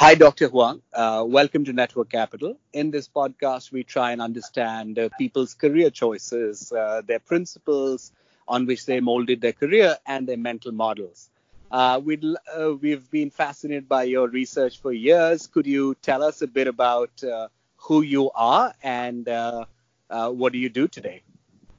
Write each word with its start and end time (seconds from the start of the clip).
Hi, 0.00 0.14
Dr. 0.14 0.48
Huang. 0.48 0.80
Uh, 0.94 1.24
welcome 1.28 1.64
to 1.66 1.72
Network 1.74 2.08
Capital. 2.10 2.58
In 2.72 2.90
this 2.90 3.06
podcast, 3.08 3.70
we 3.70 3.84
try 3.84 4.12
and 4.12 4.22
understand 4.22 4.98
uh, 4.98 5.10
people's 5.18 5.52
career 5.54 5.90
choices, 5.90 6.72
uh, 6.72 7.02
their 7.06 7.18
principles 7.20 8.10
on 8.48 8.64
which 8.66 8.86
they 8.86 9.00
molded 9.00 9.42
their 9.42 9.52
career, 9.52 9.96
and 10.06 10.26
their 10.26 10.38
mental 10.38 10.72
models. 10.72 11.30
Uh, 11.70 12.00
we 12.02 12.16
have 12.16 13.04
uh, 13.04 13.08
been 13.10 13.30
fascinated 13.30 13.88
by 13.88 14.04
your 14.04 14.28
research 14.28 14.80
for 14.80 14.92
years. 14.92 15.46
Could 15.46 15.66
you 15.66 15.94
tell 16.02 16.22
us 16.22 16.40
a 16.42 16.46
bit 16.46 16.66
about 16.66 17.22
uh, 17.22 17.48
who 17.76 18.00
you 18.02 18.30
are 18.32 18.74
and 18.82 19.28
what 19.28 20.52
do 20.52 20.58
you 20.58 20.70
do 20.70 20.88
today? 20.88 21.22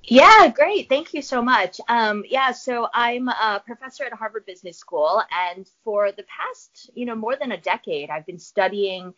Yeah, 0.04 0.48
great. 0.48 0.90
Thank 0.90 1.14
you 1.14 1.22
so 1.22 1.42
much. 1.42 1.80
Um, 1.88 2.24
yeah, 2.28 2.52
so 2.52 2.88
I'm 2.94 3.28
a 3.28 3.62
professor 3.64 4.04
at 4.04 4.14
Harvard 4.14 4.46
Business 4.46 4.78
School, 4.78 5.22
and 5.32 5.70
for 5.84 6.12
the 6.12 6.24
past, 6.24 6.90
you 6.96 7.06
know, 7.06 7.16
more 7.16 7.36
than 7.36 7.52
a 7.52 7.58
decade, 7.58 8.10
I've 8.10 8.26
been 8.26 8.40
studying 8.40 9.14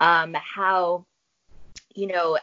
um, 0.00 0.34
how, 0.34 1.06
you 1.94 2.06
know, 2.06 2.38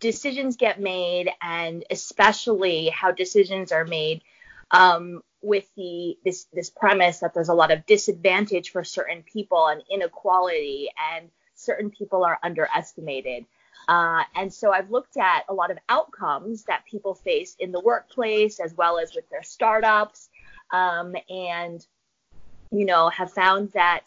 decisions 0.00 0.56
get 0.56 0.80
made, 0.80 1.30
and 1.40 1.84
especially 1.90 2.88
how 2.88 3.10
decisions 3.10 3.72
are 3.72 3.86
made 3.86 4.22
um, 4.70 5.22
with 5.40 5.64
the 5.76 6.18
this 6.24 6.46
this 6.52 6.68
premise 6.68 7.20
that 7.20 7.32
there's 7.32 7.48
a 7.48 7.54
lot 7.54 7.70
of 7.70 7.86
disadvantage 7.86 8.70
for 8.70 8.84
certain 8.84 9.22
people 9.22 9.66
and 9.66 9.82
inequality, 9.90 10.90
and 11.14 11.30
certain 11.54 11.90
people 11.90 12.22
are 12.22 12.38
underestimated. 12.42 13.46
Uh, 13.88 14.22
and 14.34 14.52
so 14.52 14.72
I've 14.72 14.90
looked 14.90 15.16
at 15.16 15.44
a 15.48 15.54
lot 15.54 15.70
of 15.70 15.78
outcomes 15.88 16.64
that 16.64 16.84
people 16.86 17.14
face 17.14 17.56
in 17.58 17.72
the 17.72 17.80
workplace 17.80 18.60
as 18.60 18.74
well 18.74 18.98
as 18.98 19.14
with 19.14 19.28
their 19.30 19.42
startups, 19.42 20.28
um, 20.72 21.14
and 21.28 21.84
you 22.70 22.86
know 22.86 23.08
have 23.10 23.32
found 23.32 23.70
that 23.72 24.04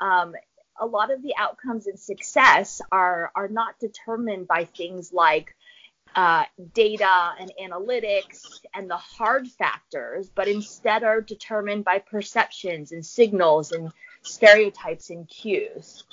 um, 0.00 0.34
a 0.78 0.86
lot 0.86 1.10
of 1.12 1.22
the 1.22 1.34
outcomes 1.36 1.86
and 1.86 1.98
success 1.98 2.80
are 2.90 3.30
are 3.34 3.48
not 3.48 3.78
determined 3.78 4.48
by 4.48 4.64
things 4.64 5.12
like 5.12 5.54
uh, 6.16 6.44
data 6.74 7.32
and 7.38 7.52
analytics 7.62 8.60
and 8.74 8.90
the 8.90 8.96
hard 8.96 9.48
factors, 9.48 10.28
but 10.34 10.48
instead 10.48 11.04
are 11.04 11.20
determined 11.20 11.84
by 11.84 11.98
perceptions 11.98 12.92
and 12.92 13.04
signals 13.04 13.72
and 13.72 13.92
stereotypes 14.22 15.10
and 15.10 15.28
cues. 15.28 16.04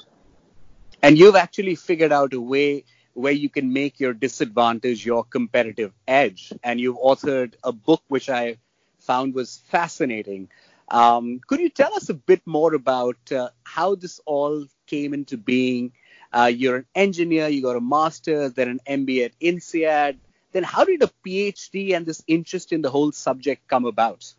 And 1.02 1.18
you've 1.18 1.36
actually 1.36 1.76
figured 1.76 2.12
out 2.12 2.34
a 2.34 2.42
way 2.42 2.86
where 3.18 3.34
you 3.34 3.50
can 3.50 3.74
make 3.74 4.00
your 4.00 4.14
disadvantage 4.14 5.04
your 5.04 5.24
competitive 5.24 5.92
edge. 6.08 6.54
And 6.64 6.80
you've 6.80 6.98
authored 6.98 7.56
a 7.64 7.72
book 7.72 8.04
which 8.10 8.30
I 8.30 8.58
found 9.00 9.34
was 9.34 9.58
fascinating. 9.66 10.50
Um, 10.90 11.42
could 11.48 11.60
you 11.60 11.70
tell 11.70 11.96
us 11.96 12.10
a 12.10 12.14
bit 12.14 12.46
more 12.46 12.76
about 12.76 13.18
uh, 13.32 13.50
how 13.64 13.96
this 13.96 14.22
all 14.26 14.66
came 14.86 15.16
into 15.16 15.36
being? 15.36 15.94
Uh, 16.32 16.52
you're 16.54 16.78
an 16.78 16.86
engineer, 16.94 17.48
you 17.48 17.64
got 17.64 17.76
a 17.76 17.82
master's, 17.82 18.54
then 18.54 18.70
an 18.70 19.06
MBA 19.06 19.26
at 19.26 19.40
INSEAD. 19.40 20.18
Then 20.52 20.64
how 20.64 20.86
did 20.86 21.02
a 21.02 21.10
PhD 21.26 21.96
and 21.96 22.06
this 22.06 22.24
interest 22.28 22.72
in 22.72 22.84
the 22.84 22.92
whole 22.92 23.12
subject 23.12 23.68
come 23.68 23.86
about? 23.86 24.32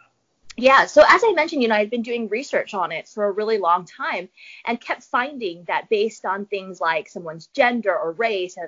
Yeah, 0.60 0.86
so 0.86 1.04
as 1.08 1.22
I 1.24 1.34
mentioned, 1.34 1.62
you 1.62 1.68
know, 1.68 1.76
I've 1.76 1.88
been 1.88 2.02
doing 2.02 2.26
research 2.26 2.74
on 2.74 2.90
it 2.90 3.06
for 3.06 3.26
a 3.26 3.30
really 3.30 3.58
long 3.58 3.84
time 3.84 4.28
and 4.66 4.80
kept 4.80 5.04
finding 5.04 5.62
that 5.68 5.88
based 5.88 6.24
on 6.24 6.46
things 6.46 6.80
like 6.80 7.08
someone's 7.08 7.46
gender 7.46 7.96
or 7.96 8.10
race, 8.10 8.58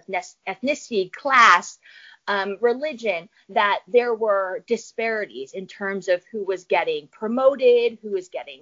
ethnicity, 0.47 1.13
class, 1.13 1.81
um, 2.29 2.59
religion, 2.61 3.29
that 3.49 3.81
there 3.89 4.15
were 4.15 4.63
disparities 4.69 5.53
in 5.53 5.67
terms 5.67 6.07
of 6.07 6.23
who 6.31 6.45
was 6.45 6.63
getting 6.63 7.09
promoted, 7.09 7.99
who 8.01 8.13
was 8.13 8.29
getting 8.29 8.61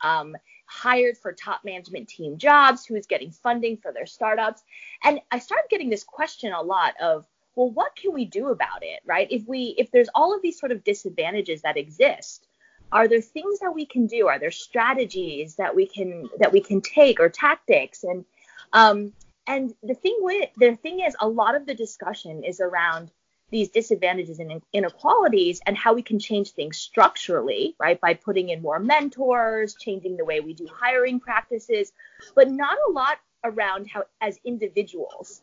um, 0.00 0.36
hired 0.66 1.16
for 1.16 1.32
top 1.32 1.60
management 1.64 2.08
team 2.08 2.38
jobs, 2.38 2.84
who 2.84 2.94
was 2.94 3.06
getting 3.06 3.30
funding 3.30 3.76
for 3.76 3.92
their 3.92 4.06
startups. 4.06 4.64
And 5.04 5.20
I 5.30 5.38
started 5.38 5.68
getting 5.70 5.90
this 5.90 6.02
question 6.02 6.52
a 6.52 6.60
lot 6.60 6.94
of, 7.00 7.24
well, 7.54 7.70
what 7.70 7.94
can 7.94 8.12
we 8.12 8.24
do 8.24 8.48
about 8.48 8.82
it, 8.82 8.98
right? 9.04 9.28
If 9.30 9.46
we, 9.46 9.76
if 9.78 9.92
there's 9.92 10.08
all 10.12 10.34
of 10.34 10.42
these 10.42 10.58
sort 10.58 10.72
of 10.72 10.82
disadvantages 10.82 11.62
that 11.62 11.76
exist, 11.76 12.48
are 12.94 13.08
there 13.08 13.20
things 13.20 13.58
that 13.58 13.74
we 13.74 13.84
can 13.84 14.06
do 14.06 14.28
are 14.28 14.38
there 14.38 14.50
strategies 14.50 15.56
that 15.56 15.74
we 15.74 15.86
can 15.86 16.30
that 16.38 16.52
we 16.52 16.60
can 16.60 16.80
take 16.80 17.20
or 17.20 17.28
tactics 17.28 18.04
and 18.04 18.24
um 18.72 19.12
and 19.46 19.74
the 19.82 19.94
thing 19.94 20.16
with 20.20 20.48
the 20.56 20.76
thing 20.76 21.00
is 21.00 21.14
a 21.20 21.28
lot 21.28 21.54
of 21.54 21.66
the 21.66 21.74
discussion 21.74 22.44
is 22.44 22.60
around 22.60 23.10
these 23.50 23.68
disadvantages 23.68 24.38
and 24.38 24.62
inequalities 24.72 25.60
and 25.66 25.76
how 25.76 25.92
we 25.92 26.02
can 26.02 26.18
change 26.18 26.50
things 26.52 26.76
structurally, 26.78 27.76
right? 27.78 28.00
By 28.00 28.14
putting 28.14 28.48
in 28.48 28.62
more 28.62 28.78
mentors, 28.78 29.74
changing 29.74 30.16
the 30.16 30.24
way 30.24 30.40
we 30.40 30.54
do 30.54 30.66
hiring 30.72 31.20
practices, 31.20 31.92
but 32.34 32.50
not 32.50 32.76
a 32.88 32.90
lot 32.90 33.18
around 33.44 33.86
how, 33.86 34.04
as 34.20 34.38
individuals, 34.44 35.42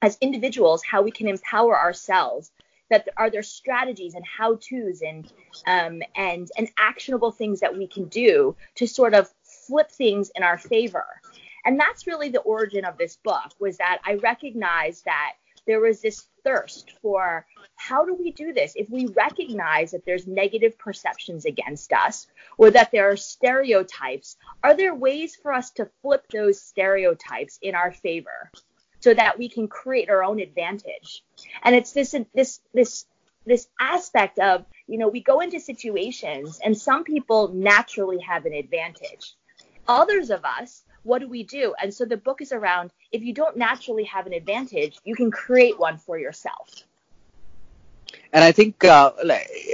as 0.00 0.16
individuals, 0.20 0.82
how 0.82 1.02
we 1.02 1.10
can 1.10 1.28
empower 1.28 1.78
ourselves 1.78 2.50
that 2.92 3.08
are 3.16 3.30
there 3.30 3.42
strategies 3.42 4.14
and 4.14 4.24
how 4.24 4.56
to's 4.56 5.02
and 5.02 5.32
um, 5.66 6.02
and 6.14 6.48
and 6.56 6.68
actionable 6.78 7.32
things 7.32 7.60
that 7.60 7.76
we 7.76 7.86
can 7.86 8.04
do 8.04 8.54
to 8.76 8.86
sort 8.86 9.14
of 9.14 9.28
flip 9.42 9.90
things 9.90 10.30
in 10.36 10.42
our 10.42 10.58
favor? 10.58 11.06
And 11.64 11.80
that's 11.80 12.06
really 12.06 12.28
the 12.28 12.40
origin 12.40 12.84
of 12.84 12.98
this 12.98 13.16
book 13.16 13.52
was 13.58 13.78
that 13.78 14.00
i 14.04 14.14
recognized 14.14 15.04
that 15.04 15.34
there 15.66 15.80
was 15.80 16.00
this 16.00 16.26
thirst 16.44 16.92
for 17.00 17.46
how 17.76 18.04
do 18.04 18.14
we 18.14 18.32
do 18.32 18.52
this? 18.52 18.74
If 18.76 18.90
we 18.90 19.06
recognize 19.06 19.92
that 19.92 20.04
there's 20.04 20.26
negative 20.26 20.78
perceptions 20.78 21.44
against 21.44 21.92
us 21.92 22.26
or 22.58 22.70
that 22.70 22.90
there 22.90 23.10
are 23.10 23.16
stereotypes 23.16 24.36
are 24.62 24.76
there 24.76 24.94
ways 24.94 25.36
for 25.36 25.52
us 25.52 25.70
to 25.72 25.90
flip 26.02 26.24
those 26.28 26.60
stereotypes 26.60 27.58
in 27.62 27.74
our 27.74 27.92
favor 27.92 28.50
so 29.02 29.12
that 29.12 29.38
we 29.38 29.48
can 29.48 29.68
create 29.68 30.08
our 30.08 30.22
own 30.22 30.40
advantage. 30.40 31.24
And 31.62 31.74
it's 31.74 31.92
this 31.92 32.14
this 32.34 32.60
this 32.72 33.04
this 33.44 33.66
aspect 33.80 34.38
of, 34.38 34.64
you 34.86 34.98
know, 34.98 35.08
we 35.08 35.20
go 35.20 35.40
into 35.40 35.58
situations 35.58 36.60
and 36.64 36.76
some 36.76 37.02
people 37.02 37.48
naturally 37.48 38.20
have 38.20 38.46
an 38.46 38.52
advantage. 38.52 39.34
Others 39.88 40.30
of 40.30 40.44
us, 40.44 40.84
what 41.02 41.18
do 41.18 41.28
we 41.28 41.42
do? 41.42 41.74
And 41.82 41.92
so 41.92 42.04
the 42.04 42.16
book 42.16 42.40
is 42.40 42.52
around 42.52 42.92
if 43.10 43.22
you 43.22 43.34
don't 43.34 43.56
naturally 43.56 44.04
have 44.04 44.26
an 44.26 44.32
advantage, 44.32 44.96
you 45.04 45.16
can 45.16 45.32
create 45.32 45.78
one 45.78 45.98
for 45.98 46.16
yourself. 46.16 46.84
And 48.32 48.44
I 48.44 48.52
think 48.52 48.84
uh, 48.84 49.12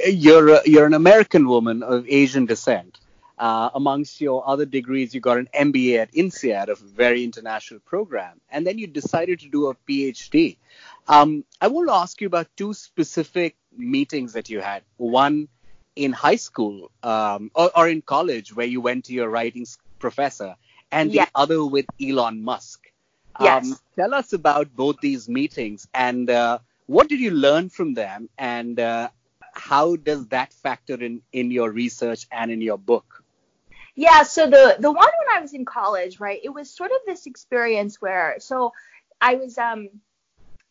you're 0.06 0.60
you're 0.64 0.86
an 0.86 0.94
American 0.94 1.46
woman 1.46 1.82
of 1.82 2.06
Asian 2.08 2.46
descent. 2.46 2.98
Uh, 3.38 3.70
amongst 3.74 4.20
your 4.20 4.46
other 4.48 4.66
degrees, 4.66 5.14
you 5.14 5.20
got 5.20 5.38
an 5.38 5.48
MBA 5.54 5.98
at 5.98 6.12
INSEAD, 6.12 6.68
a 6.68 6.74
very 6.74 7.22
international 7.22 7.80
program, 7.80 8.40
and 8.50 8.66
then 8.66 8.78
you 8.78 8.86
decided 8.86 9.40
to 9.40 9.48
do 9.48 9.68
a 9.68 9.74
PhD. 9.88 10.56
Um, 11.06 11.44
I 11.60 11.68
want 11.68 11.88
to 11.88 11.94
ask 11.94 12.20
you 12.20 12.26
about 12.26 12.48
two 12.56 12.74
specific 12.74 13.56
meetings 13.76 14.32
that 14.32 14.50
you 14.50 14.60
had. 14.60 14.82
One 14.96 15.48
in 15.94 16.12
high 16.12 16.36
school 16.36 16.90
um, 17.02 17.50
or, 17.54 17.70
or, 17.76 17.88
in 17.88 18.02
college, 18.02 18.54
where 18.54 18.66
you 18.66 18.80
went 18.80 19.04
to 19.06 19.12
your 19.12 19.28
writing 19.28 19.66
professor, 19.98 20.56
and 20.90 21.12
yes. 21.12 21.26
the 21.26 21.40
other 21.40 21.64
with 21.64 21.86
Elon 22.02 22.42
Musk. 22.42 22.90
Yes. 23.40 23.64
Um, 23.64 23.78
tell 23.94 24.14
us 24.14 24.32
about 24.32 24.74
both 24.74 24.96
these 25.00 25.28
meetings 25.28 25.86
and 25.94 26.28
uh, 26.28 26.58
what 26.88 27.08
did 27.08 27.20
you 27.20 27.30
learn 27.30 27.68
from 27.68 27.92
them, 27.92 28.30
and 28.38 28.80
uh, 28.80 29.10
how 29.52 29.96
does 29.96 30.26
that 30.28 30.54
factor 30.54 30.94
in 30.94 31.20
in 31.32 31.50
your 31.50 31.70
research 31.70 32.26
and 32.32 32.50
in 32.50 32.62
your 32.62 32.78
book? 32.78 33.22
Yeah, 33.98 34.22
so 34.22 34.48
the 34.48 34.76
the 34.78 34.92
one 34.92 35.08
when 35.08 35.36
I 35.36 35.40
was 35.40 35.54
in 35.54 35.64
college, 35.64 36.20
right? 36.20 36.38
It 36.44 36.50
was 36.50 36.70
sort 36.70 36.92
of 36.92 36.98
this 37.04 37.26
experience 37.26 38.00
where 38.00 38.36
so 38.38 38.72
I 39.20 39.34
was 39.34 39.58
um 39.58 39.88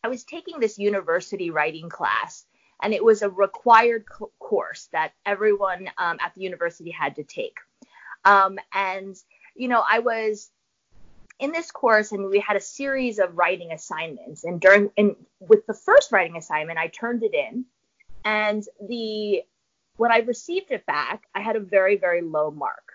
I 0.02 0.08
was 0.08 0.24
taking 0.24 0.60
this 0.60 0.78
university 0.78 1.50
writing 1.50 1.90
class 1.90 2.46
and 2.82 2.94
it 2.94 3.04
was 3.04 3.20
a 3.20 3.28
required 3.28 4.06
co- 4.08 4.32
course 4.38 4.88
that 4.92 5.12
everyone 5.26 5.90
um, 5.98 6.16
at 6.22 6.32
the 6.34 6.40
university 6.40 6.90
had 6.90 7.16
to 7.16 7.22
take. 7.22 7.58
Um, 8.24 8.58
and 8.72 9.14
you 9.54 9.68
know, 9.68 9.84
I 9.86 9.98
was 9.98 10.50
in 11.38 11.52
this 11.52 11.70
course 11.70 12.12
and 12.12 12.30
we 12.30 12.40
had 12.40 12.56
a 12.56 12.62
series 12.62 13.18
of 13.18 13.36
writing 13.36 13.72
assignments 13.72 14.44
and 14.44 14.58
during 14.58 14.90
and 14.96 15.16
with 15.38 15.66
the 15.66 15.74
first 15.74 16.12
writing 16.12 16.38
assignment 16.38 16.78
I 16.78 16.86
turned 16.86 17.22
it 17.22 17.34
in 17.34 17.66
and 18.24 18.64
the 18.88 19.42
when 19.98 20.12
I 20.12 20.20
received 20.20 20.70
it 20.70 20.86
back 20.86 21.24
I 21.34 21.42
had 21.42 21.56
a 21.56 21.60
very 21.60 21.96
very 21.96 22.22
low 22.22 22.50
mark 22.50 22.87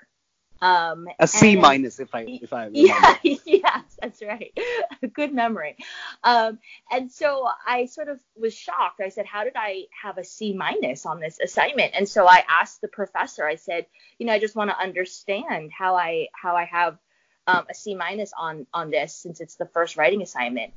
um, 0.63 1.09
a 1.19 1.27
C 1.27 1.57
minus, 1.57 1.99
if 1.99 2.15
I 2.15 2.21
if 2.21 2.53
I 2.53 2.65
remember. 2.67 2.79
yeah 2.79 3.17
yes 3.45 3.97
that's 4.01 4.21
right. 4.21 4.57
Good 5.13 5.33
memory. 5.33 5.75
Um, 6.23 6.59
and 6.89 7.11
so 7.11 7.49
I 7.67 7.85
sort 7.85 8.07
of 8.07 8.19
was 8.37 8.53
shocked. 8.53 9.01
I 9.01 9.09
said 9.09 9.25
how 9.25 9.43
did 9.43 9.53
I 9.57 9.83
have 10.01 10.17
a 10.17 10.23
C 10.23 10.53
minus 10.53 11.05
on 11.05 11.19
this 11.19 11.37
assignment? 11.43 11.91
And 11.95 12.07
so 12.07 12.25
I 12.25 12.45
asked 12.49 12.79
the 12.79 12.87
professor 12.87 13.45
I 13.45 13.55
said 13.55 13.87
you 14.17 14.25
know 14.25 14.31
I 14.31 14.39
just 14.39 14.55
want 14.55 14.69
to 14.69 14.79
understand 14.79 15.71
how 15.77 15.97
I 15.97 16.27
how 16.33 16.55
I 16.55 16.63
have 16.63 16.97
um, 17.45 17.65
a 17.69 17.73
C 17.73 17.93
minus 17.93 18.31
on 18.37 18.65
on 18.73 18.89
this 18.89 19.13
since 19.13 19.41
it's 19.41 19.55
the 19.55 19.65
first 19.65 19.97
writing 19.97 20.21
assignment. 20.21 20.73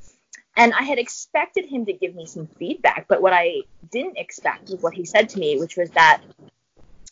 And 0.56 0.73
I 0.73 0.83
had 0.83 0.99
expected 0.99 1.67
him 1.67 1.87
to 1.87 1.93
give 1.93 2.12
me 2.12 2.27
some 2.27 2.49
feedback 2.59 3.06
but 3.09 3.23
what 3.23 3.33
I 3.33 3.62
didn't 3.93 4.19
expect 4.19 4.69
was 4.71 4.83
what 4.83 4.94
he 4.94 5.05
said 5.05 5.29
to 5.29 5.38
me 5.38 5.61
which 5.61 5.77
was 5.77 5.91
that 5.91 6.23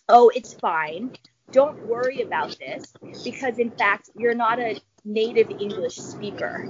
oh 0.09 0.33
it's 0.35 0.55
fine 0.55 1.17
don't 1.53 1.87
worry 1.87 2.23
about 2.23 2.57
this 2.59 2.93
because 3.23 3.59
in 3.59 3.71
fact 3.71 4.11
you're 4.17 4.35
not 4.35 4.59
a 4.59 4.81
native 5.05 5.51
English 5.51 5.97
speaker. 5.97 6.69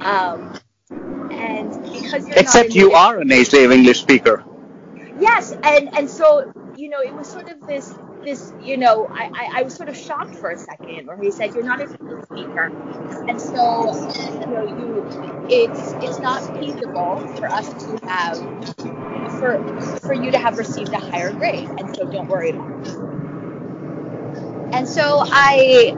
Um, 0.00 0.58
and 1.30 1.70
because 1.92 2.26
except 2.28 2.74
you 2.74 2.92
are 2.92 3.20
a 3.20 3.24
native 3.24 3.70
English 3.70 4.00
speaker. 4.00 4.44
Yes, 5.18 5.52
and 5.62 5.96
and 5.96 6.10
so 6.10 6.52
you 6.76 6.88
know 6.88 7.00
it 7.00 7.14
was 7.14 7.28
sort 7.28 7.48
of 7.48 7.66
this 7.66 7.94
this 8.24 8.52
you 8.62 8.76
know 8.76 9.06
I, 9.06 9.30
I, 9.34 9.60
I 9.60 9.62
was 9.62 9.74
sort 9.74 9.88
of 9.88 9.96
shocked 9.96 10.34
for 10.34 10.50
a 10.50 10.58
second 10.58 11.06
where 11.06 11.16
he 11.16 11.30
said 11.30 11.54
you're 11.54 11.64
not 11.64 11.80
a 11.80 11.86
native 11.86 12.24
speaker, 12.24 12.72
and 13.28 13.40
so 13.40 14.10
you 14.40 14.46
know 14.46 14.64
you 14.66 15.46
it's 15.48 15.92
it's 16.04 16.18
not 16.18 16.40
feasible 16.58 17.18
for 17.36 17.46
us 17.46 17.68
to 17.84 18.06
have 18.06 18.38
for 19.38 19.98
for 20.00 20.14
you 20.14 20.30
to 20.30 20.38
have 20.38 20.58
received 20.58 20.92
a 20.92 20.98
higher 20.98 21.32
grade, 21.32 21.68
and 21.68 21.94
so 21.96 22.10
don't 22.10 22.28
worry 22.28 22.50
about 22.50 22.86
it. 22.86 23.11
And 24.72 24.88
so 24.88 25.18
I 25.22 25.94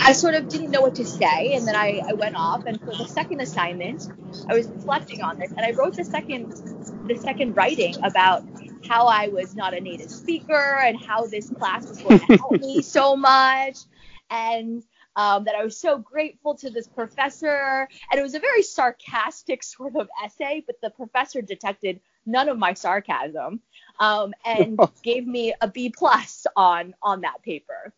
I 0.00 0.12
sort 0.12 0.34
of 0.34 0.48
didn't 0.48 0.70
know 0.70 0.80
what 0.80 0.94
to 0.94 1.04
say, 1.04 1.54
and 1.54 1.66
then 1.66 1.76
I, 1.76 2.00
I 2.08 2.14
went 2.14 2.36
off. 2.36 2.64
And 2.66 2.80
for 2.80 2.96
the 2.96 3.06
second 3.06 3.40
assignment, 3.40 4.08
I 4.48 4.54
was 4.54 4.66
reflecting 4.68 5.22
on 5.22 5.38
this, 5.38 5.50
and 5.50 5.60
I 5.60 5.72
wrote 5.72 5.96
the 5.96 6.04
second 6.04 6.52
the 7.06 7.16
second 7.16 7.56
writing 7.56 7.94
about 8.02 8.44
how 8.88 9.06
I 9.06 9.28
was 9.28 9.54
not 9.54 9.74
a 9.74 9.80
native 9.80 10.10
speaker 10.10 10.78
and 10.80 10.98
how 11.04 11.26
this 11.26 11.50
class 11.50 11.86
was 11.86 11.98
going 12.00 12.20
to 12.20 12.36
help 12.36 12.52
me 12.60 12.80
so 12.96 13.16
much, 13.16 13.76
and 14.30 14.82
um, 15.16 15.44
that 15.44 15.56
I 15.56 15.64
was 15.64 15.76
so 15.76 15.98
grateful 15.98 16.54
to 16.56 16.70
this 16.70 16.86
professor. 16.86 17.88
And 18.10 18.18
it 18.18 18.22
was 18.22 18.34
a 18.34 18.40
very 18.40 18.62
sarcastic 18.62 19.62
sort 19.62 19.96
of 19.96 20.08
essay, 20.24 20.62
but 20.66 20.76
the 20.80 20.90
professor 20.90 21.42
detected 21.42 22.00
none 22.24 22.48
of 22.48 22.56
my 22.56 22.74
sarcasm 22.74 23.60
um, 23.98 24.34
and 24.44 24.78
gave 25.02 25.26
me 25.26 25.54
a 25.60 25.68
B 25.68 25.90
plus 25.90 26.46
on 26.56 26.94
on 27.02 27.22
that 27.22 27.42
paper. 27.42 27.92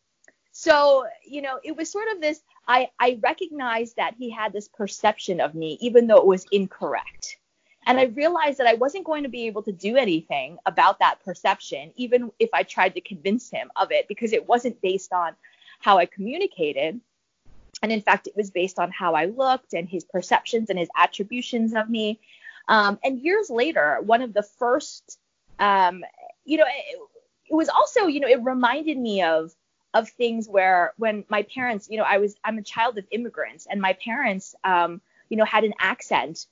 So, 0.53 1.07
you 1.25 1.43
know, 1.43 1.59
it 1.63 1.77
was 1.77 1.91
sort 1.91 2.09
of 2.13 2.21
this 2.21 2.43
I, 2.67 2.91
I 2.99 3.19
recognized 3.23 3.97
that 3.97 4.15
he 4.19 4.31
had 4.31 4.53
this 4.53 4.69
perception 4.69 5.41
of 5.41 5.55
me, 5.55 5.79
even 5.81 6.07
though 6.07 6.19
it 6.19 6.27
was 6.27 6.47
incorrect. 6.53 7.39
And 7.87 7.99
I 7.99 8.05
realized 8.05 8.59
that 8.59 8.67
I 8.67 8.75
wasn't 8.75 9.07
going 9.07 9.23
to 9.23 9.29
be 9.29 9.47
able 9.47 9.63
to 9.63 9.73
do 9.73 9.97
anything 9.97 10.59
about 10.67 10.99
that 10.99 11.25
perception, 11.25 11.93
even 11.97 12.31
if 12.39 12.51
I 12.53 12.63
tried 12.63 12.95
to 12.95 13.01
convince 13.01 13.51
him 13.51 13.71
of 13.75 13.91
it, 13.91 14.07
because 14.07 14.33
it 14.33 14.47
wasn't 14.47 14.81
based 14.83 15.13
on 15.13 15.35
how 15.81 15.99
I 15.99 16.07
communicated. 16.07 17.01
And 17.83 17.91
in 17.91 18.03
fact, 18.03 18.27
it 18.27 18.37
was 18.37 18.51
based 18.51 18.79
on 18.79 18.91
how 18.91 19.15
I 19.15 19.25
looked 19.25 19.73
and 19.73 19.89
his 19.89 20.05
perceptions 20.05 20.69
and 20.69 20.79
his 20.79 20.91
attributions 20.97 21.75
of 21.75 21.89
me. 21.89 22.21
Um, 22.69 22.99
and 23.03 23.19
years 23.19 23.49
later, 23.49 23.99
one 24.03 24.21
of 24.21 24.35
the 24.35 24.43
first, 24.43 25.19
um, 25.61 26.03
you 26.45 26.57
know, 26.57 26.65
it, 26.67 26.99
it 27.51 27.55
was 27.55 27.69
also, 27.69 28.07
you 28.07 28.21
know, 28.21 28.29
it 28.29 28.43
reminded 28.43 28.99
me 28.99 29.23
of 29.23 29.55
of 29.93 30.09
things 30.09 30.49
where 30.49 30.95
when 30.99 31.25
my 31.29 31.43
parents, 31.43 31.89
you 31.91 31.99
know, 31.99 32.05
I 32.05 32.19
was 32.19 32.35
I'm 32.45 32.59
a 32.59 32.63
child 32.63 32.99
of 32.99 33.05
immigrants 33.11 33.67
and 33.71 33.81
my 33.81 33.93
parents, 33.93 34.55
um, 34.65 35.01
you 35.29 35.37
know, 35.37 35.45
had 35.45 35.65
an 35.65 35.75
accent 35.79 36.47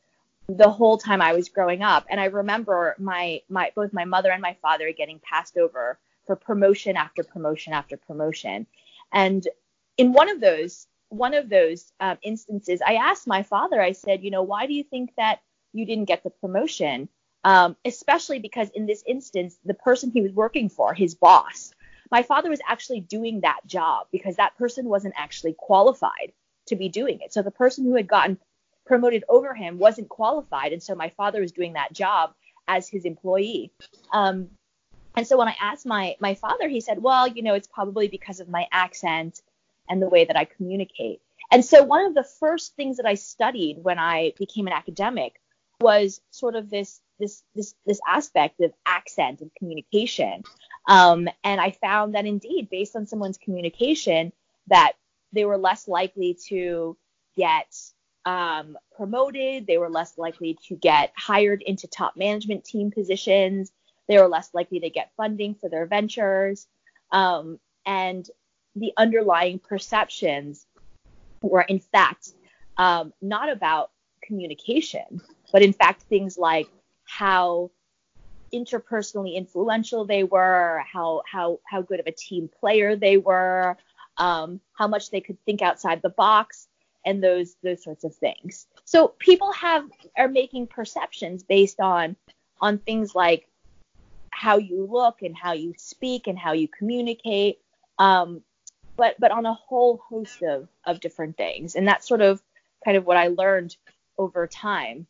the 0.49 0.71
whole 0.71 0.99
time 0.99 1.21
I 1.21 1.33
was 1.33 1.49
growing 1.49 1.83
up. 1.83 2.07
And 2.11 2.21
I 2.21 2.27
remember 2.27 2.97
my 2.99 3.43
my 3.49 3.73
both 3.75 3.93
my 3.93 4.05
mother 4.05 4.31
and 4.31 4.43
my 4.43 4.57
father 4.61 4.93
getting 4.93 5.21
passed 5.21 5.57
over 5.57 5.99
for 6.27 6.37
promotion 6.37 6.97
after 6.97 7.23
promotion 7.23 7.73
after 7.73 7.97
promotion. 7.97 8.67
And 9.13 9.47
in 9.97 10.13
one 10.13 10.29
of 10.29 10.41
those 10.41 10.87
one 11.11 11.35
of 11.35 11.49
those 11.49 11.93
um, 12.01 12.19
instances, 12.23 12.81
I 12.87 12.95
asked 12.95 13.27
my 13.27 13.43
father. 13.43 13.81
I 13.81 13.93
said, 13.93 14.23
you 14.23 14.31
know, 14.31 14.43
why 14.43 14.67
do 14.67 14.75
you 14.75 14.85
think 14.85 15.15
that 15.17 15.41
you 15.73 15.87
didn't 15.87 16.05
get 16.05 16.23
the 16.23 16.31
promotion? 16.31 17.09
Um, 17.45 17.77
especially 17.85 18.41
because 18.41 18.69
in 18.71 18.87
this 18.87 19.05
instance, 19.07 19.59
the 19.65 19.75
person 19.75 20.11
he 20.11 20.21
was 20.21 20.33
working 20.33 20.69
for, 20.69 20.93
his 20.93 21.15
boss, 21.15 21.73
my 22.11 22.23
father 22.23 22.51
was 22.51 22.61
actually 22.67 23.01
doing 23.01 23.41
that 23.41 23.61
job 23.67 24.07
because 24.11 24.37
that 24.37 24.57
person 24.57 24.87
wasn't 24.87 25.15
actually 25.17 25.55
qualified 25.55 26.33
to 26.67 26.77
be 26.77 26.89
doing 26.89 27.21
it. 27.21 27.33
So 27.33 27.43
the 27.43 27.51
person 27.51 27.85
who 27.85 27.95
had 27.95 28.09
gotten 28.09 28.39
promoted 28.87 29.25
over 29.29 29.55
him 29.55 29.79
wasn't 29.79 30.09
qualified, 30.09 30.73
and 30.73 30.83
so 30.83 30.95
my 30.95 31.11
father 31.11 31.41
was 31.41 31.53
doing 31.53 31.75
that 31.75 31.93
job 31.93 32.35
as 32.67 32.89
his 32.89 33.05
employee. 33.05 33.71
Um, 34.13 34.51
and 35.17 35.27
so 35.27 35.37
when 35.39 35.49
I 35.49 35.57
asked 35.61 35.87
my 35.87 36.17
my 36.21 36.35
father, 36.35 36.69
he 36.69 36.81
said, 36.81 37.03
"Well, 37.03 37.29
you 37.29 37.43
know, 37.43 37.55
it's 37.55 37.69
probably 37.69 38.09
because 38.09 38.41
of 38.41 38.49
my 38.49 38.67
accent 38.73 39.43
and 39.89 40.01
the 40.01 40.09
way 40.09 40.25
that 40.25 40.37
I 40.37 40.45
communicate." 40.45 41.21
And 41.51 41.65
so 41.65 41.83
one 41.83 42.05
of 42.05 42.15
the 42.15 42.25
first 42.25 42.77
things 42.77 42.99
that 42.99 43.07
I 43.07 43.15
studied 43.15 43.83
when 43.83 43.99
I 43.99 44.33
became 44.39 44.67
an 44.67 44.73
academic 44.73 45.41
was 45.81 46.21
sort 46.31 46.57
of 46.57 46.71
this 46.71 47.01
this 47.19 47.43
this 47.55 47.75
this 47.87 48.01
aspect 48.07 48.61
of 48.61 48.73
accent 48.87 49.41
and 49.41 49.51
communication. 49.59 50.43
Um, 50.87 51.29
and 51.45 51.61
I 51.61 51.73
found 51.73 52.15
that 52.15 52.27
indeed, 52.27 52.71
based 52.71 52.97
on 52.97 53.07
someone's 53.07 53.39
communication, 53.39 54.33
that 54.69 54.93
they 55.33 55.45
were 55.45 55.59
less 55.59 55.89
likely 55.89 56.39
to 56.49 56.97
get 57.37 57.75
um, 58.25 58.77
promoted. 58.97 59.67
They 59.67 59.79
were 59.79 59.91
less 59.91 60.17
likely 60.19 60.59
to 60.69 60.77
get 60.77 61.13
hired 61.17 61.63
into 61.63 61.87
top 61.87 62.17
management 62.17 62.65
team 62.65 62.91
positions. 62.91 63.73
They 64.07 64.19
were 64.19 64.29
less 64.29 64.51
likely 64.55 64.81
to 64.81 64.91
get 64.91 65.13
funding 65.17 65.55
for 65.55 65.69
their 65.69 65.87
ventures. 65.87 66.67
Um, 67.13 67.59
and 67.85 68.29
the 68.75 68.93
underlying 68.97 69.59
perceptions 69.59 70.67
were, 71.43 71.63
in 71.63 71.81
fact, 71.81 72.33
um, 72.77 73.13
not 73.21 73.49
about 73.49 73.91
communication, 74.23 75.21
but 75.53 75.63
in 75.63 75.73
fact, 75.73 76.03
things 76.03 76.39
like 76.39 76.69
how 77.09 77.71
interpersonally 78.53 79.35
influential 79.35 80.05
they 80.05 80.25
were, 80.25 80.85
how 80.91 81.23
how 81.31 81.59
how 81.65 81.83
good 81.83 82.01
of 82.01 82.07
a 82.07 82.13
team 82.13 82.49
player 82.61 82.97
they 82.97 83.17
were, 83.17 83.77
um, 84.19 84.61
how 84.75 84.87
much 84.87 85.11
they 85.11 85.21
could 85.21 85.43
think 85.45 85.63
outside 85.63 86.03
the 86.03 86.11
box, 86.11 86.69
and 87.05 87.25
those 87.25 87.57
those 87.63 87.83
sorts 87.83 88.05
of 88.05 88.15
things. 88.15 88.67
So 88.85 89.09
people 89.09 89.53
have 89.53 89.85
are 90.17 90.29
making 90.29 90.69
perceptions 90.69 91.43
based 91.43 91.81
on 91.81 92.15
on 92.61 92.79
things 92.79 93.15
like 93.15 93.49
how 94.31 94.59
you 94.59 94.87
look 94.87 95.23
and 95.23 95.37
how 95.37 95.53
you 95.53 95.75
speak 95.79 96.27
and 96.27 96.39
how 96.39 96.53
you 96.53 96.69
communicate, 96.69 97.59
um, 97.99 98.43
but 98.97 99.17
but 99.19 99.31
on 99.31 99.47
a 99.47 99.55
whole 99.55 100.01
host 100.09 100.43
of 100.43 100.69
of 100.85 101.01
different 101.01 101.39
things, 101.39 101.75
and 101.75 101.89
that's 101.89 102.07
sort 102.07 102.21
of 102.21 102.43
kind 102.85 102.99
of 102.99 103.07
what 103.07 103.17
I 103.17 103.29
learned 103.29 103.77
over 104.19 104.47
time 104.47 105.07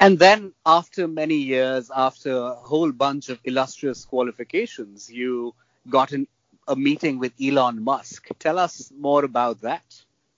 and 0.00 0.18
then, 0.18 0.54
after 0.64 1.06
many 1.06 1.36
years, 1.36 1.90
after 1.94 2.34
a 2.34 2.54
whole 2.54 2.90
bunch 2.90 3.28
of 3.28 3.38
illustrious 3.44 4.06
qualifications, 4.06 5.10
you 5.10 5.54
got 5.88 6.12
an, 6.12 6.26
a 6.66 6.74
meeting 6.74 7.18
with 7.18 7.32
Elon 7.40 7.84
Musk. 7.84 8.28
Tell 8.38 8.58
us 8.58 8.90
more 8.96 9.24
about 9.24 9.60
that. 9.60 9.84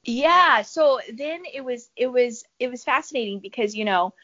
Yeah. 0.05 0.63
So 0.63 1.01
then 1.13 1.43
it 1.53 1.65
was 1.65 1.89
it 1.97 2.09
was 2.09 2.45
it 2.59 2.69
was 2.69 2.83
fascinating 2.83 3.39
because 3.39 3.75
you 3.77 3.85
know 3.85 4.15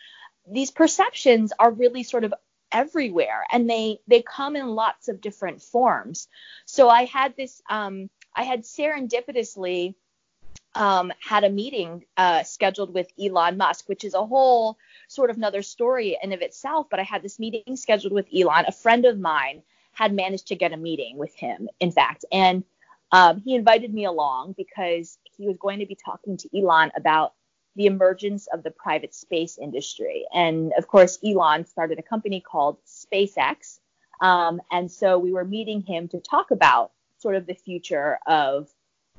these 0.51 0.73
perceptions 0.73 1.53
are 1.57 1.71
really 1.71 2.03
sort 2.03 2.25
of 2.25 2.35
everywhere 2.73 3.45
and 3.51 3.71
they 3.71 4.01
they 4.09 4.23
come 4.23 4.57
in 4.57 4.67
lots 4.67 5.09
of 5.09 5.21
different 5.21 5.63
forms. 5.63 6.27
So 6.67 6.89
I 6.89 7.05
had 7.05 7.37
this 7.37 7.63
um 7.71 8.11
I 8.35 8.43
had 8.43 8.63
serendipitously 8.63 9.95
um, 10.79 11.13
had 11.21 11.45
a 11.45 11.51
meeting 11.51 12.05
uh, 12.17 12.45
scheduled 12.45 12.95
with 12.95 13.09
Elon 13.21 13.57
Musk, 13.57 13.89
which 13.89 14.05
is 14.05 14.15
a 14.15 14.25
whole 14.25 14.79
sort 15.09 15.29
of 15.29 15.37
another 15.37 15.61
story 15.61 16.17
in 16.23 16.33
of 16.33 16.41
itself. 16.41 16.87
But 16.91 17.01
I 17.01 17.03
had 17.03 17.23
this 17.23 17.39
meeting 17.39 17.77
scheduled 17.77 18.13
with 18.13 18.29
Elon. 18.35 18.65
A 18.67 18.73
friend 18.73 19.05
of 19.05 19.19
mine 19.19 19.63
had 19.93 20.15
managed 20.15 20.47
to 20.49 20.55
get 20.55 20.73
a 20.73 20.77
meeting 20.77 21.19
with 21.19 21.35
him, 21.35 21.69
in 21.81 21.91
fact, 21.91 22.25
and 22.31 22.63
um, 23.11 23.41
he 23.41 23.55
invited 23.55 23.93
me 23.93 24.05
along 24.05 24.55
because 24.57 25.19
he 25.37 25.47
was 25.49 25.57
going 25.59 25.81
to 25.81 25.87
be 25.87 25.97
talking 25.97 26.37
to 26.37 26.49
Elon 26.57 26.93
about 26.95 27.35
the 27.75 27.87
emergence 27.87 28.47
of 28.53 28.63
the 28.63 28.71
private 28.71 29.15
space 29.15 29.59
industry. 29.59 30.27
And 30.33 30.73
of 30.77 30.87
course, 30.87 31.19
Elon 31.25 31.65
started 31.65 31.99
a 31.99 32.03
company 32.03 32.41
called 32.41 32.79
SpaceX. 32.87 33.79
Um, 34.21 34.61
and 34.71 34.91
so 34.91 35.19
we 35.19 35.33
were 35.33 35.45
meeting 35.45 35.81
him 35.83 36.09
to 36.09 36.21
talk 36.21 36.51
about 36.51 36.93
sort 37.19 37.35
of 37.35 37.47
the 37.47 37.55
future 37.55 38.19
of 38.27 38.69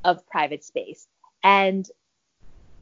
of 0.04 0.26
private 0.28 0.64
space. 0.64 1.08
And 1.44 1.90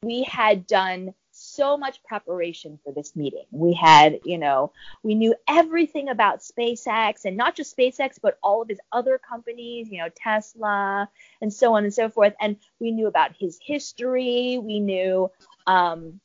we 0.02 0.24
had 0.24 0.68
done 0.68 1.14
so 1.32 1.78
much 1.78 2.04
preparation 2.04 2.80
for 2.84 2.92
this 2.92 3.16
meeting. 3.16 3.46
We 3.52 3.74
had, 3.74 4.20
you 4.26 4.38
know, 4.38 4.72
we 5.04 5.14
knew 5.14 5.36
everything 5.48 6.10
about 6.10 6.40
SpaceX 6.40 7.26
and 7.26 7.38
not 7.38 7.56
just 7.56 7.78
SpaceX, 7.78 8.18
but 8.22 8.40
all 8.42 8.62
of 8.62 8.70
his 8.70 8.80
other 8.92 9.20
companies, 9.20 9.88
you 9.90 10.00
know, 10.00 10.10
Tesla 10.16 11.10
and 11.42 11.54
so 11.54 11.76
on 11.76 11.84
and 11.84 11.94
so 11.94 12.10
forth. 12.10 12.34
And 12.42 12.58
we 12.80 12.92
knew 12.92 13.08
about 13.08 13.36
his 13.38 13.60
history. 13.62 14.60
We 14.62 14.80
knew, 14.80 15.30
um, 15.68 16.20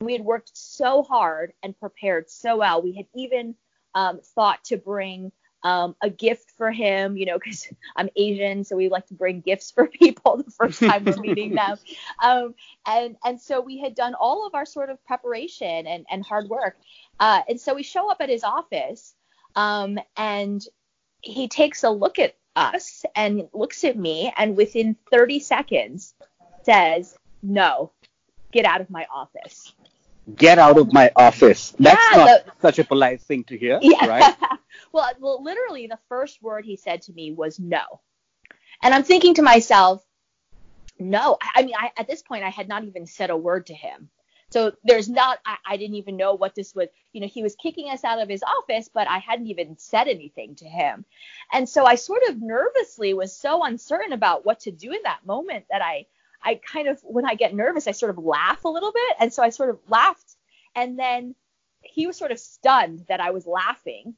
we 0.00 0.12
had 0.12 0.24
worked 0.24 0.56
so 0.56 1.02
hard 1.02 1.52
and 1.62 1.78
prepared 1.78 2.30
so 2.30 2.58
well. 2.58 2.82
We 2.82 2.92
had 2.92 3.06
even 3.14 3.54
um, 3.94 4.20
thought 4.22 4.64
to 4.64 4.76
bring 4.76 5.32
um, 5.66 5.96
a 6.00 6.08
gift 6.08 6.52
for 6.56 6.70
him, 6.70 7.16
you 7.16 7.26
know, 7.26 7.40
because 7.40 7.66
I'm 7.96 8.08
Asian, 8.14 8.62
so 8.62 8.76
we 8.76 8.88
like 8.88 9.06
to 9.08 9.14
bring 9.14 9.40
gifts 9.40 9.70
for 9.74 9.88
people 9.88 10.36
the 10.36 10.50
first 10.52 10.78
time 10.78 11.04
we're 11.04 11.16
meeting 11.16 11.54
them. 11.54 11.76
Um, 12.22 12.54
and 12.86 13.16
and 13.24 13.40
so 13.40 13.60
we 13.60 13.78
had 13.78 13.94
done 13.94 14.14
all 14.14 14.46
of 14.46 14.54
our 14.54 14.64
sort 14.64 14.90
of 14.90 15.04
preparation 15.04 15.86
and, 15.86 16.06
and 16.10 16.24
hard 16.24 16.48
work. 16.48 16.76
Uh, 17.20 17.42
and 17.48 17.60
so 17.60 17.74
we 17.74 17.82
show 17.82 18.10
up 18.10 18.18
at 18.20 18.28
his 18.28 18.42
office, 18.42 19.14
um, 19.54 19.98
and 20.16 20.64
he 21.20 21.48
takes 21.48 21.84
a 21.84 21.90
look 21.90 22.18
at 22.18 22.36
us 22.54 23.04
and 23.14 23.48
looks 23.52 23.84
at 23.84 23.98
me 23.98 24.32
and 24.36 24.56
within 24.56 24.96
30 25.10 25.40
seconds 25.40 26.14
says, 26.62 27.16
No, 27.42 27.92
get 28.52 28.64
out 28.64 28.80
of 28.80 28.88
my 28.88 29.06
office. 29.12 29.74
Get 30.34 30.58
out 30.58 30.76
of 30.78 30.92
my 30.92 31.10
office. 31.14 31.74
That's 31.78 32.00
Yeah, 32.12 32.24
not 32.24 32.44
the- 32.46 32.52
such 32.60 32.78
a 32.80 32.84
polite 32.84 33.20
thing 33.22 33.44
to 33.44 33.56
hear, 33.56 33.78
Yeah. 33.80 34.06
right? 34.06 34.34
well, 34.92 35.10
well, 35.20 35.42
literally, 35.42 35.86
the 35.86 35.98
first 36.08 36.42
word 36.42 36.64
he 36.64 36.76
said 36.76 37.02
to 37.02 37.12
me 37.12 37.32
was 37.32 37.60
no. 37.60 38.00
And 38.82 38.92
I'm 38.92 39.04
thinking 39.04 39.34
to 39.34 39.42
myself, 39.42 40.04
no. 40.98 41.36
I, 41.40 41.60
I 41.60 41.62
mean, 41.62 41.74
I, 41.78 41.92
at 41.96 42.08
this 42.08 42.22
point, 42.22 42.42
I 42.44 42.48
had 42.50 42.68
not 42.68 42.84
even 42.84 43.06
said 43.06 43.30
a 43.30 43.36
word 43.36 43.66
to 43.66 43.74
him. 43.74 44.08
So 44.50 44.72
there's 44.84 45.08
not, 45.08 45.38
I, 45.44 45.56
I 45.66 45.76
didn't 45.76 45.96
even 45.96 46.16
know 46.16 46.34
what 46.34 46.54
this 46.54 46.74
was. 46.74 46.88
You 47.12 47.20
know, 47.20 47.26
he 47.26 47.42
was 47.42 47.54
kicking 47.56 47.90
us 47.90 48.04
out 48.04 48.20
of 48.20 48.28
his 48.28 48.42
office, 48.42 48.88
but 48.92 49.08
I 49.08 49.18
hadn't 49.18 49.48
even 49.48 49.76
said 49.78 50.08
anything 50.08 50.54
to 50.56 50.64
him. 50.66 51.04
And 51.52 51.68
so 51.68 51.84
I 51.84 51.94
sort 51.96 52.22
of 52.28 52.40
nervously 52.40 53.12
was 53.14 53.36
so 53.36 53.64
uncertain 53.64 54.12
about 54.12 54.44
what 54.46 54.60
to 54.60 54.70
do 54.70 54.92
in 54.92 55.00
that 55.04 55.24
moment 55.26 55.66
that 55.70 55.82
I, 55.82 56.06
I 56.42 56.56
kind 56.56 56.88
of, 56.88 57.00
when 57.02 57.24
I 57.24 57.34
get 57.34 57.54
nervous, 57.54 57.86
I 57.86 57.92
sort 57.92 58.10
of 58.10 58.18
laugh 58.18 58.64
a 58.64 58.68
little 58.68 58.92
bit. 58.92 59.16
And 59.20 59.32
so 59.32 59.42
I 59.42 59.50
sort 59.50 59.70
of 59.70 59.78
laughed. 59.88 60.36
And 60.74 60.98
then 60.98 61.34
he 61.80 62.06
was 62.06 62.16
sort 62.16 62.32
of 62.32 62.38
stunned 62.38 63.04
that 63.08 63.20
I 63.20 63.30
was 63.30 63.46
laughing. 63.46 64.14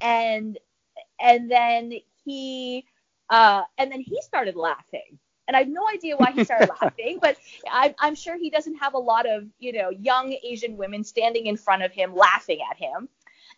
And, 0.00 0.58
and 1.20 1.50
then 1.50 1.92
he, 2.24 2.84
uh, 3.30 3.62
and 3.78 3.90
then 3.90 4.00
he 4.00 4.20
started 4.22 4.56
laughing. 4.56 5.18
And 5.48 5.56
I 5.56 5.60
have 5.60 5.68
no 5.68 5.88
idea 5.88 6.16
why 6.16 6.32
he 6.32 6.44
started 6.44 6.70
laughing, 6.82 7.18
but 7.20 7.36
I, 7.70 7.94
I'm 7.98 8.14
sure 8.14 8.36
he 8.36 8.50
doesn't 8.50 8.76
have 8.76 8.94
a 8.94 8.98
lot 8.98 9.28
of, 9.28 9.46
you 9.58 9.72
know, 9.72 9.90
young 9.90 10.34
Asian 10.44 10.76
women 10.76 11.04
standing 11.04 11.46
in 11.46 11.56
front 11.56 11.82
of 11.82 11.92
him 11.92 12.14
laughing 12.14 12.60
at 12.70 12.76
him. 12.76 13.08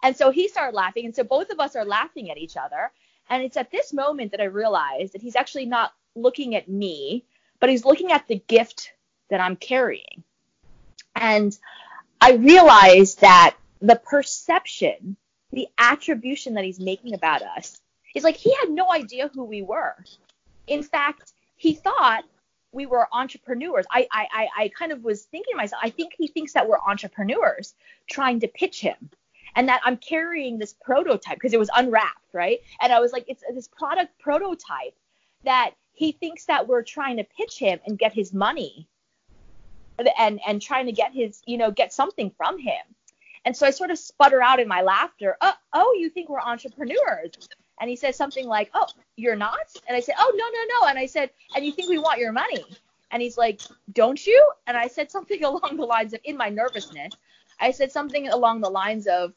And 0.02 0.16
so 0.16 0.30
he 0.30 0.48
started 0.48 0.74
laughing. 0.76 1.04
And 1.04 1.14
so 1.14 1.24
both 1.24 1.50
of 1.50 1.60
us 1.60 1.76
are 1.76 1.84
laughing 1.84 2.30
at 2.30 2.38
each 2.38 2.56
other. 2.56 2.90
And 3.30 3.42
it's 3.42 3.56
at 3.56 3.70
this 3.70 3.92
moment 3.92 4.32
that 4.32 4.40
I 4.40 4.44
realized 4.44 5.14
that 5.14 5.22
he's 5.22 5.36
actually 5.36 5.66
not 5.66 5.92
looking 6.14 6.54
at 6.54 6.68
me, 6.68 7.24
but 7.64 7.70
he's 7.70 7.86
looking 7.86 8.12
at 8.12 8.28
the 8.28 8.42
gift 8.46 8.92
that 9.30 9.40
I'm 9.40 9.56
carrying. 9.56 10.22
And 11.16 11.58
I 12.20 12.34
realized 12.34 13.22
that 13.22 13.56
the 13.80 13.96
perception, 13.96 15.16
the 15.50 15.68
attribution 15.78 16.52
that 16.56 16.64
he's 16.64 16.78
making 16.78 17.14
about 17.14 17.40
us 17.40 17.80
is 18.14 18.22
like 18.22 18.36
he 18.36 18.54
had 18.60 18.68
no 18.68 18.92
idea 18.92 19.30
who 19.32 19.44
we 19.44 19.62
were. 19.62 19.94
In 20.66 20.82
fact, 20.82 21.32
he 21.56 21.72
thought 21.72 22.24
we 22.70 22.84
were 22.84 23.08
entrepreneurs. 23.10 23.86
I, 23.90 24.08
I, 24.12 24.48
I, 24.54 24.70
kind 24.78 24.92
of 24.92 25.02
was 25.02 25.22
thinking 25.22 25.52
to 25.52 25.56
myself, 25.56 25.80
I 25.82 25.88
think 25.88 26.12
he 26.18 26.28
thinks 26.28 26.52
that 26.52 26.68
we're 26.68 26.76
entrepreneurs 26.86 27.72
trying 28.10 28.40
to 28.40 28.48
pitch 28.48 28.78
him 28.78 29.08
and 29.56 29.70
that 29.70 29.80
I'm 29.86 29.96
carrying 29.96 30.58
this 30.58 30.74
prototype 30.74 31.36
because 31.36 31.54
it 31.54 31.58
was 31.58 31.70
unwrapped, 31.74 32.34
right? 32.34 32.60
And 32.82 32.92
I 32.92 33.00
was 33.00 33.12
like, 33.12 33.24
it's 33.26 33.42
this 33.54 33.68
product 33.68 34.18
prototype 34.18 34.94
that 35.44 35.70
he 35.94 36.12
thinks 36.12 36.46
that 36.46 36.68
we're 36.68 36.82
trying 36.82 37.16
to 37.16 37.24
pitch 37.24 37.58
him 37.58 37.80
and 37.86 37.98
get 37.98 38.12
his 38.12 38.32
money 38.32 38.88
and 40.18 40.40
and 40.46 40.60
trying 40.60 40.86
to 40.86 40.92
get 40.92 41.12
his, 41.12 41.40
you 41.46 41.56
know, 41.56 41.70
get 41.70 41.92
something 41.92 42.30
from 42.36 42.58
him. 42.58 42.82
And 43.44 43.56
so 43.56 43.66
I 43.66 43.70
sort 43.70 43.90
of 43.90 43.98
sputter 43.98 44.42
out 44.42 44.58
in 44.58 44.68
my 44.68 44.82
laughter, 44.82 45.36
oh, 45.40 45.52
oh, 45.72 45.96
you 45.98 46.08
think 46.08 46.28
we're 46.28 46.40
entrepreneurs? 46.40 47.48
And 47.80 47.90
he 47.90 47.96
says 47.96 48.16
something 48.16 48.46
like, 48.46 48.70
oh, 48.74 48.86
you're 49.16 49.36
not? 49.36 49.66
And 49.86 49.96
I 49.96 50.00
said, 50.00 50.14
oh, 50.18 50.32
no, 50.34 50.44
no, 50.44 50.80
no. 50.80 50.88
And 50.88 50.98
I 50.98 51.06
said, 51.06 51.30
and 51.54 51.64
you 51.64 51.72
think 51.72 51.90
we 51.90 51.98
want 51.98 52.20
your 52.20 52.32
money? 52.32 52.64
And 53.10 53.20
he's 53.20 53.36
like, 53.36 53.60
don't 53.92 54.24
you? 54.26 54.42
And 54.66 54.76
I 54.76 54.88
said 54.88 55.10
something 55.10 55.44
along 55.50 55.76
the 55.76 55.84
lines 55.84 56.14
of, 56.14 56.20
in 56.24 56.36
my 56.36 56.48
nervousness, 56.48 57.12
I 57.60 57.70
said 57.70 57.92
something 57.92 58.28
along 58.28 58.62
the 58.62 58.70
lines 58.70 59.06
of, 59.06 59.32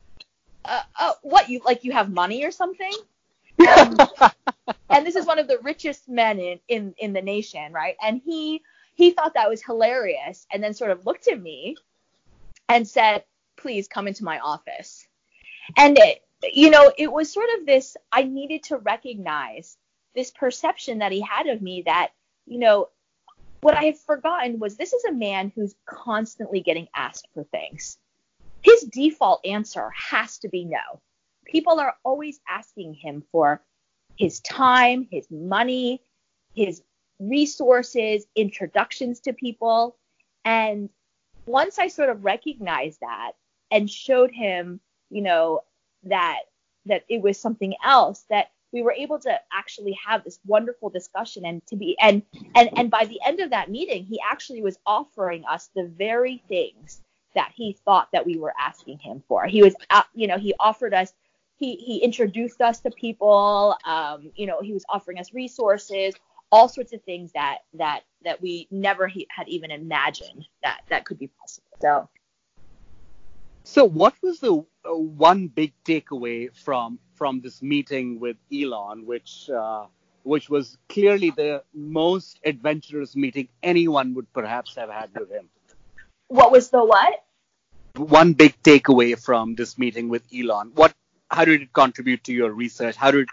uh, 0.63 0.83
uh, 0.99 1.13
what 1.21 1.49
you 1.49 1.61
like 1.65 1.83
you 1.83 1.91
have 1.91 2.11
money 2.11 2.45
or 2.45 2.51
something? 2.51 2.91
And, 3.59 3.99
and 4.89 5.05
this 5.05 5.15
is 5.15 5.25
one 5.25 5.39
of 5.39 5.47
the 5.47 5.59
richest 5.59 6.07
men 6.09 6.39
in, 6.39 6.59
in 6.67 6.95
in 6.97 7.13
the 7.13 7.21
nation, 7.21 7.71
right? 7.73 7.95
And 8.01 8.21
he 8.23 8.61
he 8.95 9.11
thought 9.11 9.33
that 9.35 9.49
was 9.49 9.63
hilarious, 9.63 10.45
and 10.51 10.63
then 10.63 10.73
sort 10.73 10.91
of 10.91 11.05
looked 11.05 11.27
at 11.27 11.41
me 11.41 11.75
and 12.69 12.87
said, 12.87 13.23
"Please 13.57 13.87
come 13.87 14.07
into 14.07 14.23
my 14.23 14.39
office." 14.39 15.07
And 15.77 15.97
it, 15.97 16.23
you 16.53 16.69
know, 16.69 16.91
it 16.97 17.11
was 17.11 17.31
sort 17.31 17.49
of 17.59 17.65
this. 17.65 17.97
I 18.11 18.23
needed 18.23 18.63
to 18.63 18.77
recognize 18.77 19.77
this 20.15 20.31
perception 20.31 20.99
that 20.99 21.11
he 21.11 21.21
had 21.21 21.47
of 21.47 21.61
me 21.61 21.83
that, 21.85 22.11
you 22.45 22.59
know, 22.59 22.89
what 23.61 23.75
I 23.75 23.83
had 23.83 23.97
forgotten 23.97 24.59
was 24.59 24.75
this 24.77 24.93
is 24.93 25.05
a 25.05 25.11
man 25.13 25.51
who's 25.55 25.75
constantly 25.85 26.61
getting 26.61 26.87
asked 26.95 27.27
for 27.33 27.43
things 27.43 27.97
his 28.67 28.81
default 28.81 29.45
answer 29.45 29.89
has 29.91 30.39
to 30.39 30.49
be 30.49 30.65
no. 30.65 31.01
People 31.45 31.79
are 31.79 31.95
always 32.03 32.39
asking 32.49 32.93
him 32.93 33.23
for 33.31 33.61
his 34.17 34.39
time, 34.41 35.07
his 35.11 35.29
money, 35.29 36.01
his 36.53 36.81
resources, 37.19 38.25
introductions 38.35 39.19
to 39.21 39.33
people. 39.33 39.97
And 40.45 40.89
once 41.45 41.79
I 41.79 41.87
sort 41.87 42.09
of 42.09 42.23
recognized 42.23 43.01
that 43.01 43.33
and 43.71 43.89
showed 43.89 44.31
him, 44.31 44.79
you 45.09 45.21
know, 45.21 45.61
that 46.03 46.39
that 46.85 47.03
it 47.09 47.21
was 47.21 47.39
something 47.39 47.73
else 47.83 48.25
that 48.29 48.51
we 48.71 48.81
were 48.81 48.93
able 48.93 49.19
to 49.19 49.39
actually 49.51 49.97
have 50.05 50.23
this 50.23 50.39
wonderful 50.45 50.89
discussion 50.89 51.45
and 51.45 51.65
to 51.67 51.75
be 51.75 51.97
and 51.99 52.21
and 52.55 52.69
and 52.77 52.89
by 52.89 53.05
the 53.05 53.19
end 53.25 53.39
of 53.39 53.49
that 53.49 53.69
meeting 53.69 54.05
he 54.05 54.19
actually 54.29 54.61
was 54.61 54.77
offering 54.85 55.43
us 55.45 55.69
the 55.75 55.85
very 55.85 56.41
things 56.47 57.01
that 57.37 57.51
he 57.55 57.77
thought 57.85 58.09
that 58.11 58.25
we 58.25 58.35
were 58.35 58.53
asking 58.59 58.97
him 58.97 59.21
for. 59.27 59.45
He 59.45 59.61
was, 59.61 59.75
uh, 59.91 60.01
you 60.15 60.25
know, 60.25 60.39
he 60.39 60.55
offered 60.59 60.93
us, 60.93 61.13
he 61.57 61.75
he 61.75 61.97
introduced 61.97 62.61
us 62.61 62.79
to 62.81 62.91
people, 62.91 63.75
um, 63.85 64.31
you 64.35 64.45
know, 64.45 64.61
he 64.61 64.73
was 64.73 64.85
offering 64.89 65.19
us 65.19 65.33
resources, 65.33 66.13
all 66.51 66.69
sorts 66.69 66.93
of 66.93 67.01
things 67.03 67.31
that 67.33 67.59
that 67.73 68.01
that 68.23 68.41
we 68.41 68.67
never 68.71 69.07
he, 69.07 69.27
had 69.29 69.47
even 69.49 69.71
imagined 69.71 70.47
that 70.63 70.81
that 70.89 71.05
could 71.05 71.19
be 71.19 71.27
possible. 71.27 71.67
So. 71.81 72.09
So, 73.63 73.83
what 73.83 74.13
was 74.23 74.39
the 74.39 74.63
uh, 74.85 74.95
one 74.95 75.47
big 75.47 75.73
takeaway 75.83 76.55
from 76.55 76.99
from 77.15 77.41
this 77.41 77.61
meeting 77.61 78.19
with 78.19 78.37
Elon, 78.53 79.05
which 79.05 79.49
uh, 79.49 79.87
which 80.23 80.49
was 80.49 80.77
clearly 80.87 81.31
the 81.31 81.63
most 81.73 82.39
adventurous 82.45 83.15
meeting 83.15 83.49
anyone 83.61 84.13
would 84.13 84.31
perhaps 84.31 84.75
have 84.75 84.89
had 84.89 85.09
with 85.19 85.29
him? 85.29 85.49
What 86.29 86.51
was 86.51 86.69
the 86.69 86.83
what? 86.83 87.25
One 87.95 88.33
big 88.33 88.55
takeaway 88.63 89.19
from 89.21 89.55
this 89.55 89.77
meeting 89.77 90.07
with 90.07 90.23
Elon. 90.33 90.71
What? 90.75 90.93
How 91.29 91.45
did 91.45 91.61
it 91.61 91.73
contribute 91.73 92.23
to 92.25 92.33
your 92.33 92.51
research? 92.51 92.95
How 92.95 93.11
did 93.11 93.21
it 93.21 93.29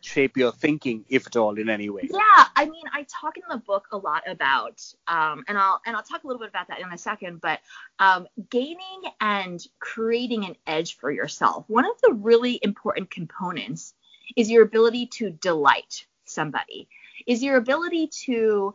shape 0.00 0.36
your 0.36 0.52
thinking, 0.52 1.04
if 1.08 1.26
at 1.26 1.36
all, 1.36 1.58
in 1.58 1.68
any 1.68 1.90
way? 1.90 2.08
Yeah, 2.10 2.44
I 2.54 2.64
mean, 2.66 2.84
I 2.92 3.06
talk 3.08 3.36
in 3.36 3.42
the 3.50 3.58
book 3.58 3.88
a 3.92 3.96
lot 3.96 4.22
about, 4.26 4.82
um, 5.06 5.44
and 5.48 5.56
I'll 5.58 5.80
and 5.86 5.96
I'll 5.96 6.02
talk 6.02 6.24
a 6.24 6.26
little 6.26 6.40
bit 6.40 6.48
about 6.48 6.68
that 6.68 6.80
in 6.80 6.92
a 6.92 6.98
second. 6.98 7.40
But 7.40 7.60
um, 7.98 8.26
gaining 8.50 9.02
and 9.20 9.64
creating 9.78 10.44
an 10.44 10.56
edge 10.66 10.96
for 10.96 11.10
yourself. 11.10 11.64
One 11.68 11.84
of 11.84 12.00
the 12.02 12.14
really 12.14 12.58
important 12.62 13.10
components 13.10 13.94
is 14.34 14.50
your 14.50 14.64
ability 14.64 15.06
to 15.06 15.30
delight 15.30 16.06
somebody. 16.24 16.88
Is 17.26 17.42
your 17.42 17.56
ability 17.56 18.08
to 18.24 18.74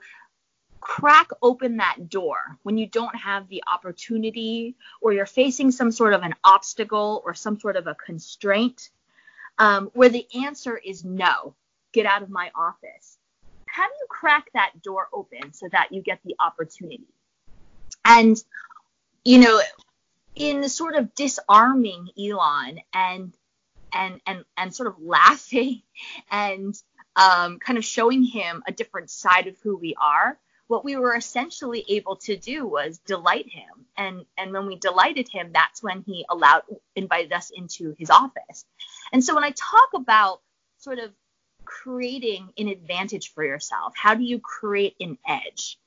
crack 0.81 1.29
open 1.41 1.77
that 1.77 2.09
door 2.09 2.57
when 2.63 2.77
you 2.77 2.87
don't 2.87 3.15
have 3.15 3.47
the 3.47 3.63
opportunity 3.71 4.75
or 4.99 5.13
you're 5.13 5.25
facing 5.25 5.71
some 5.71 5.91
sort 5.91 6.13
of 6.13 6.23
an 6.23 6.33
obstacle 6.43 7.21
or 7.23 7.33
some 7.33 7.59
sort 7.59 7.77
of 7.77 7.87
a 7.87 7.95
constraint 7.95 8.89
um, 9.59 9.91
where 9.93 10.09
the 10.09 10.27
answer 10.43 10.75
is 10.75 11.05
no, 11.05 11.55
get 11.93 12.05
out 12.05 12.23
of 12.23 12.29
my 12.29 12.51
office. 12.55 13.17
How 13.67 13.87
do 13.87 13.93
you 13.99 14.07
crack 14.09 14.47
that 14.53 14.81
door 14.81 15.07
open 15.13 15.53
so 15.53 15.69
that 15.71 15.91
you 15.91 16.01
get 16.01 16.19
the 16.25 16.35
opportunity? 16.39 17.07
And, 18.03 18.35
you 19.23 19.37
know, 19.37 19.61
in 20.35 20.67
sort 20.67 20.95
of 20.95 21.13
disarming 21.13 22.09
Elon 22.19 22.79
and 22.93 23.33
and 23.93 24.21
and 24.25 24.45
and 24.57 24.73
sort 24.73 24.87
of 24.87 24.95
laughing 25.01 25.81
and 26.31 26.75
um, 27.15 27.59
kind 27.59 27.77
of 27.77 27.85
showing 27.85 28.23
him 28.23 28.63
a 28.67 28.71
different 28.71 29.09
side 29.09 29.47
of 29.47 29.57
who 29.61 29.77
we 29.77 29.95
are, 30.01 30.39
what 30.71 30.85
we 30.85 30.95
were 30.95 31.13
essentially 31.13 31.83
able 31.89 32.15
to 32.15 32.37
do 32.37 32.65
was 32.65 32.97
delight 32.99 33.49
him. 33.49 33.85
And 33.97 34.25
and 34.37 34.53
when 34.53 34.67
we 34.67 34.77
delighted 34.77 35.27
him, 35.27 35.51
that's 35.51 35.83
when 35.83 36.01
he 36.07 36.25
allowed 36.29 36.63
invited 36.95 37.33
us 37.33 37.51
into 37.53 37.93
his 37.99 38.09
office. 38.09 38.63
And 39.11 39.21
so 39.21 39.35
when 39.35 39.43
I 39.43 39.51
talk 39.51 39.89
about 39.93 40.39
sort 40.77 40.99
of 40.99 41.11
creating 41.65 42.53
an 42.57 42.69
advantage 42.69 43.33
for 43.33 43.43
yourself, 43.43 43.93
how 43.97 44.15
do 44.15 44.23
you 44.23 44.39
create 44.39 44.95
an 45.01 45.17
edge? 45.27 45.77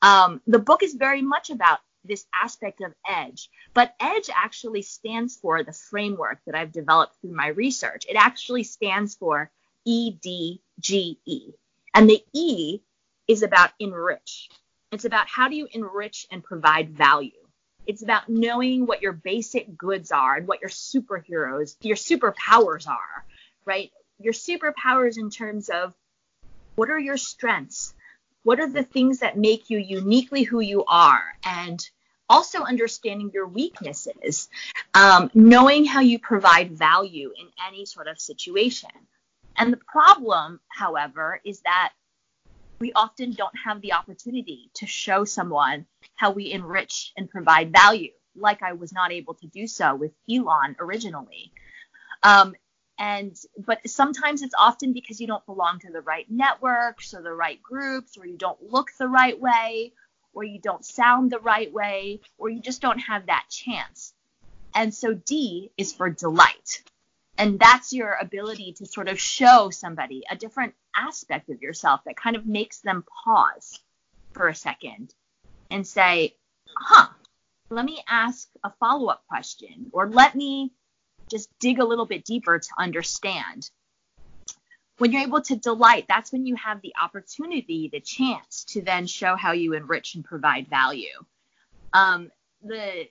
Um, 0.00 0.40
the 0.46 0.58
book 0.58 0.82
is 0.82 0.94
very 0.94 1.20
much 1.20 1.50
about 1.50 1.80
this 2.02 2.24
aspect 2.32 2.80
of 2.80 2.94
edge, 3.06 3.50
but 3.74 3.94
edge 4.00 4.30
actually 4.34 4.80
stands 4.80 5.36
for 5.36 5.62
the 5.62 5.74
framework 5.74 6.38
that 6.46 6.54
I've 6.54 6.72
developed 6.72 7.16
through 7.20 7.36
my 7.36 7.48
research. 7.48 8.06
It 8.08 8.16
actually 8.16 8.62
stands 8.62 9.16
for 9.16 9.50
EDGE. 9.86 11.18
And 11.92 12.08
the 12.08 12.24
E 12.32 12.80
is 13.30 13.42
about 13.42 13.70
enrich. 13.78 14.50
It's 14.92 15.04
about 15.04 15.28
how 15.28 15.48
do 15.48 15.56
you 15.56 15.68
enrich 15.72 16.26
and 16.30 16.42
provide 16.42 16.90
value. 16.90 17.30
It's 17.86 18.02
about 18.02 18.28
knowing 18.28 18.86
what 18.86 19.02
your 19.02 19.12
basic 19.12 19.76
goods 19.76 20.12
are 20.12 20.36
and 20.36 20.46
what 20.46 20.60
your 20.60 20.70
superheroes, 20.70 21.76
your 21.80 21.96
superpowers 21.96 22.88
are, 22.88 23.24
right? 23.64 23.90
your 24.20 24.34
superpowers 24.34 25.18
in 25.18 25.30
terms 25.30 25.68
of 25.68 25.94
what 26.76 26.90
are 26.90 26.98
your 26.98 27.16
strengths? 27.16 27.94
What 28.42 28.60
are 28.60 28.68
the 28.68 28.82
things 28.82 29.20
that 29.20 29.36
make 29.36 29.70
you 29.70 29.78
uniquely 29.78 30.42
who 30.42 30.60
you 30.60 30.84
are? 30.84 31.22
And 31.44 31.80
also 32.28 32.62
understanding 32.62 33.30
your 33.34 33.48
weaknesses, 33.48 34.48
um, 34.94 35.30
knowing 35.34 35.84
how 35.84 36.00
you 36.00 36.18
provide 36.18 36.70
value 36.70 37.32
in 37.38 37.48
any 37.66 37.84
sort 37.86 38.06
of 38.06 38.20
situation. 38.20 38.90
And 39.56 39.72
the 39.72 39.78
problem, 39.78 40.60
however, 40.68 41.40
is 41.44 41.60
that 41.62 41.92
we 42.80 42.92
often 42.94 43.32
don't 43.32 43.54
have 43.64 43.80
the 43.82 43.92
opportunity 43.92 44.70
to 44.74 44.86
show 44.86 45.24
someone 45.24 45.86
how 46.16 46.32
we 46.32 46.50
enrich 46.50 47.12
and 47.16 47.30
provide 47.30 47.72
value, 47.72 48.10
like 48.34 48.62
I 48.62 48.72
was 48.72 48.92
not 48.92 49.12
able 49.12 49.34
to 49.34 49.46
do 49.46 49.66
so 49.66 49.94
with 49.94 50.12
Elon 50.28 50.76
originally. 50.80 51.52
Um, 52.22 52.54
and 52.98 53.36
but 53.58 53.88
sometimes 53.88 54.42
it's 54.42 54.54
often 54.58 54.92
because 54.92 55.20
you 55.20 55.26
don't 55.26 55.44
belong 55.46 55.78
to 55.80 55.92
the 55.92 56.00
right 56.00 56.26
networks 56.30 57.14
or 57.14 57.22
the 57.22 57.32
right 57.32 57.62
groups, 57.62 58.16
or 58.18 58.26
you 58.26 58.36
don't 58.36 58.62
look 58.62 58.88
the 58.98 59.08
right 59.08 59.38
way, 59.38 59.92
or 60.34 60.44
you 60.44 60.60
don't 60.60 60.84
sound 60.84 61.30
the 61.30 61.38
right 61.38 61.72
way, 61.72 62.20
or 62.38 62.48
you 62.48 62.60
just 62.60 62.82
don't 62.82 62.98
have 62.98 63.26
that 63.26 63.46
chance. 63.50 64.12
And 64.74 64.94
so 64.94 65.14
D 65.14 65.70
is 65.76 65.92
for 65.92 66.10
delight. 66.10 66.82
And 67.38 67.58
that's 67.58 67.92
your 67.94 68.18
ability 68.20 68.74
to 68.74 68.86
sort 68.86 69.08
of 69.08 69.18
show 69.18 69.70
somebody 69.70 70.24
a 70.30 70.36
different 70.36 70.74
aspect 70.94 71.50
of 71.50 71.62
yourself 71.62 72.00
that 72.04 72.16
kind 72.16 72.36
of 72.36 72.46
makes 72.46 72.80
them 72.80 73.04
pause 73.24 73.80
for 74.32 74.48
a 74.48 74.54
second 74.54 75.14
and 75.70 75.86
say, 75.86 76.34
huh, 76.76 77.08
let 77.70 77.84
me 77.84 78.02
ask 78.08 78.48
a 78.64 78.70
follow 78.80 79.08
up 79.08 79.24
question, 79.28 79.90
or 79.92 80.08
let 80.08 80.34
me 80.34 80.72
just 81.30 81.48
dig 81.60 81.78
a 81.78 81.84
little 81.84 82.06
bit 82.06 82.24
deeper 82.24 82.58
to 82.58 82.68
understand. 82.76 83.70
When 84.98 85.12
you're 85.12 85.22
able 85.22 85.40
to 85.42 85.56
delight, 85.56 86.06
that's 86.08 86.32
when 86.32 86.44
you 86.44 86.56
have 86.56 86.82
the 86.82 86.94
opportunity, 87.00 87.88
the 87.90 88.00
chance 88.00 88.64
to 88.70 88.82
then 88.82 89.06
show 89.06 89.36
how 89.36 89.52
you 89.52 89.72
enrich 89.72 90.14
and 90.14 90.24
provide 90.24 90.68
value. 90.68 91.24
Um, 91.92 92.30
the 92.62 93.08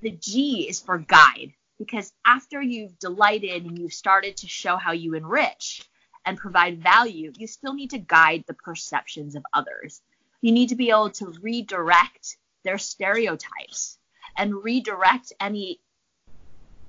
the 0.00 0.10
G 0.10 0.66
is 0.68 0.80
for 0.80 0.98
guide 0.98 1.54
because 1.78 2.12
after 2.24 2.60
you've 2.60 2.98
delighted 2.98 3.64
and 3.64 3.78
you've 3.78 3.94
started 3.94 4.36
to 4.38 4.48
show 4.48 4.76
how 4.76 4.92
you 4.92 5.14
enrich 5.14 5.82
and 6.24 6.38
provide 6.38 6.82
value, 6.82 7.32
you 7.36 7.46
still 7.46 7.74
need 7.74 7.90
to 7.90 7.98
guide 7.98 8.44
the 8.46 8.54
perceptions 8.54 9.34
of 9.34 9.44
others. 9.52 10.00
You 10.40 10.52
need 10.52 10.70
to 10.70 10.76
be 10.76 10.90
able 10.90 11.10
to 11.10 11.34
redirect 11.40 12.36
their 12.64 12.78
stereotypes 12.78 13.98
and 14.36 14.62
redirect 14.62 15.32
any 15.40 15.80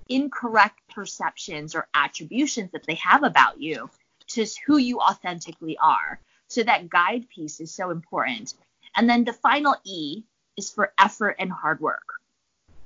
incorrect 0.08 0.80
perceptions 0.94 1.76
or 1.76 1.88
attributions 1.94 2.72
that 2.72 2.86
they 2.86 2.96
have 2.96 3.24
about 3.24 3.60
you 3.60 3.90
to 4.28 4.46
who 4.66 4.78
you 4.78 5.00
authentically 5.00 5.78
are. 5.78 6.20
So 6.48 6.64
that 6.64 6.90
guide 6.90 7.28
piece 7.30 7.60
is 7.60 7.74
so 7.74 7.90
important. 7.90 8.54
And 8.96 9.10
then 9.10 9.24
the 9.24 9.34
final 9.34 9.76
E 9.84 10.24
is 10.58 10.70
for 10.70 10.94
effort 10.98 11.36
and 11.40 11.52
hard 11.52 11.80
work. 11.80 12.20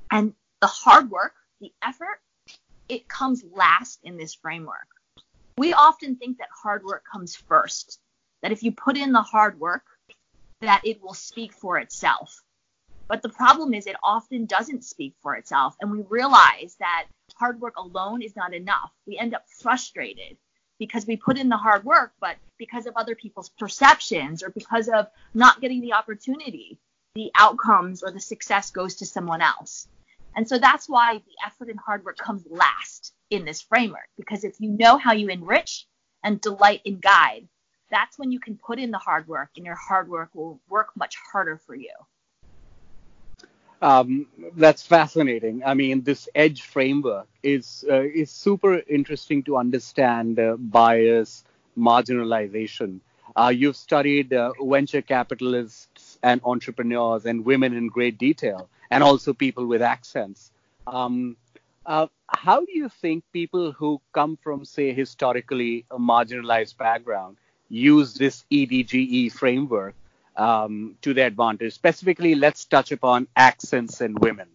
And 0.10 0.34
the 0.62 0.68
hard 0.68 1.12
work 1.12 1.34
the 1.60 1.74
effort, 1.86 2.22
it 2.88 3.08
comes 3.08 3.44
last 3.54 4.00
in 4.04 4.18
this 4.18 4.34
framework. 4.34 4.88
We 5.60 5.74
often 5.74 6.16
think 6.16 6.38
that 6.38 6.48
hard 6.64 6.86
work 6.86 7.04
comes 7.04 7.36
first, 7.36 8.00
that 8.42 8.54
if 8.54 8.64
you 8.64 8.72
put 8.72 8.96
in 8.96 9.12
the 9.12 9.22
hard 9.22 9.60
work, 9.60 9.84
that 10.62 10.80
it 10.86 11.02
will 11.02 11.14
speak 11.14 11.52
for 11.52 11.78
itself. 11.78 12.42
But 13.10 13.22
the 13.22 13.28
problem 13.28 13.74
is 13.74 13.86
it 13.86 13.98
often 14.02 14.46
doesn't 14.46 14.86
speak 14.86 15.16
for 15.22 15.36
itself. 15.36 15.76
And 15.82 15.92
we 15.92 16.04
realize 16.08 16.78
that 16.80 17.08
hard 17.36 17.60
work 17.60 17.76
alone 17.76 18.22
is 18.22 18.38
not 18.38 18.54
enough. 18.54 18.94
We 19.06 19.18
end 19.18 19.34
up 19.34 19.50
frustrated 19.50 20.38
because 20.78 21.06
we 21.06 21.18
put 21.18 21.38
in 21.38 21.50
the 21.50 21.58
hard 21.58 21.84
work, 21.84 22.14
but 22.22 22.38
because 22.58 22.86
of 22.86 22.94
other 22.96 23.16
people's 23.16 23.50
perceptions 23.50 24.44
or 24.44 24.52
because 24.52 24.88
of 24.88 25.08
not 25.34 25.60
getting 25.60 25.82
the 25.82 25.92
opportunity, 25.92 26.80
the 27.16 27.32
outcomes 27.36 28.02
or 28.02 28.12
the 28.12 28.22
success 28.22 28.72
goes 28.72 28.96
to 28.96 29.06
someone 29.06 29.42
else. 29.42 29.90
And 30.40 30.48
so 30.48 30.58
that's 30.58 30.88
why 30.88 31.16
the 31.16 31.36
effort 31.46 31.68
and 31.68 31.78
hard 31.78 32.06
work 32.06 32.18
comes 32.18 32.46
last 32.50 33.14
in 33.30 33.44
this 33.44 33.62
framework, 33.62 34.08
because 34.16 34.46
if 34.46 34.56
you 34.62 34.70
know 34.70 34.98
how 34.98 35.12
you 35.12 35.28
enrich 35.28 35.86
and 36.24 36.40
delight 36.40 36.80
and 36.86 37.02
guide, 37.02 37.50
that's 37.92 38.18
when 38.18 38.32
you 38.32 38.40
can 38.40 38.56
put 38.56 38.80
in 38.80 38.90
the 38.90 39.00
hard 39.00 39.28
work, 39.28 39.50
and 39.58 39.66
your 39.66 39.76
hard 39.76 40.08
work 40.08 40.30
will 40.34 40.58
work 40.70 40.92
much 40.96 41.18
harder 41.30 41.58
for 41.58 41.76
you. 41.76 41.92
Um, 43.82 44.28
that's 44.56 44.82
fascinating. 44.82 45.62
I 45.66 45.74
mean, 45.74 46.04
this 46.04 46.30
edge 46.34 46.62
framework 46.62 47.28
is 47.44 47.84
uh, 47.90 48.04
is 48.04 48.32
super 48.32 48.82
interesting 48.88 49.44
to 49.44 49.58
understand 49.58 50.40
uh, 50.40 50.56
bias, 50.56 51.44
marginalization. 51.78 53.02
Uh, 53.36 53.52
you've 53.54 53.76
studied 53.76 54.32
uh, 54.32 54.54
venture 54.62 55.02
capitalists 55.02 55.89
and 56.24 56.42
entrepreneurs 56.44 57.26
and 57.26 57.46
women 57.46 57.74
in 57.74 57.88
great 57.88 58.18
detail 58.18 58.70
and 58.92 59.04
also 59.04 59.34
people 59.34 59.66
with 59.66 59.82
accents. 59.82 60.52
Um, 60.88 61.38
uh, 61.86 62.08
how 62.28 62.66
do 62.66 62.72
you 62.72 62.90
think 62.90 63.24
people 63.34 63.72
who 63.72 64.02
come 64.14 64.38
from, 64.44 64.66
say, 64.66 64.94
historically 64.94 65.86
a 65.92 65.98
marginalized 65.98 66.78
background 66.78 67.38
use 67.70 68.14
this 68.14 68.46
EDGE 68.52 69.32
framework 69.32 69.96
um, 70.36 70.96
to 71.02 71.14
their 71.14 71.28
advantage? 71.28 71.74
Specifically, 71.74 72.36
let's 72.36 72.66
touch 72.66 72.92
upon 72.92 73.28
accents 73.36 74.02
and 74.02 74.18
women. 74.20 74.48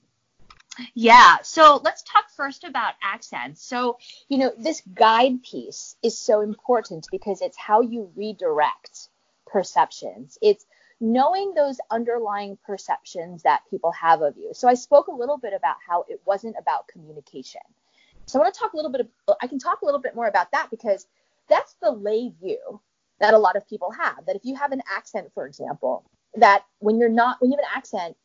Yeah, 0.94 1.38
so 1.42 1.81
let's 1.85 2.03
talk 2.03 2.31
first 2.37 2.64
about 2.64 2.94
accents. 3.03 3.62
So, 3.62 3.98
you 4.29 4.38
know, 4.38 4.53
this 4.59 4.83
guide 4.92 5.42
piece 5.44 5.96
is 6.03 6.18
so 6.18 6.40
important 6.40 7.07
because 7.12 7.42
it's 7.42 7.57
how 7.57 7.81
you 7.81 8.11
redirect 8.16 9.09
perceptions. 9.46 10.37
It's 10.42 10.66
knowing 11.00 11.54
those 11.54 11.78
underlying 11.90 12.57
perceptions 12.64 13.42
that 13.42 13.62
people 13.70 13.92
have 13.92 14.22
of 14.22 14.37
you. 14.37 14.50
So 14.54 14.68
I 14.68 14.74
spoke 14.74 15.09
a 15.09 15.12
little 15.12 15.38
bit 15.38 15.52
about 15.52 15.76
how 15.87 16.04
it 16.09 16.20
wasn't 16.24 16.57
about 16.59 16.88
communication. 16.88 17.61
So 18.26 18.38
I 18.38 18.42
want 18.42 18.54
to 18.54 18.61
talk 18.61 18.72
a 18.72 18.76
little 18.76 18.90
bit 18.90 19.02
of, 19.02 19.37
I 19.42 19.46
can 19.46 19.59
talk 19.59 19.83
a 19.83 19.85
little 19.85 20.00
bit 20.00 20.14
more 20.14 20.26
about 20.26 20.52
that 20.52 20.68
because 20.70 21.07
that's 21.48 21.74
the 21.83 21.90
lay 21.90 22.33
view 22.40 22.80
that 23.20 23.35
a 23.35 23.38
lot 23.38 23.57
of 23.57 23.68
people 23.68 23.90
have. 23.90 24.26
That 24.26 24.37
if 24.37 24.44
you 24.44 24.54
have 24.57 24.72
an 24.72 24.83
accent, 24.90 25.30
for 25.35 25.46
example, 25.46 26.04
that 26.37 26.64
when 26.78 26.98
you're 26.98 27.09
not 27.09 27.40
when 27.40 27.50
you 27.50 27.59
have 27.59 27.64
an 27.64 27.76
accent, 27.76 28.16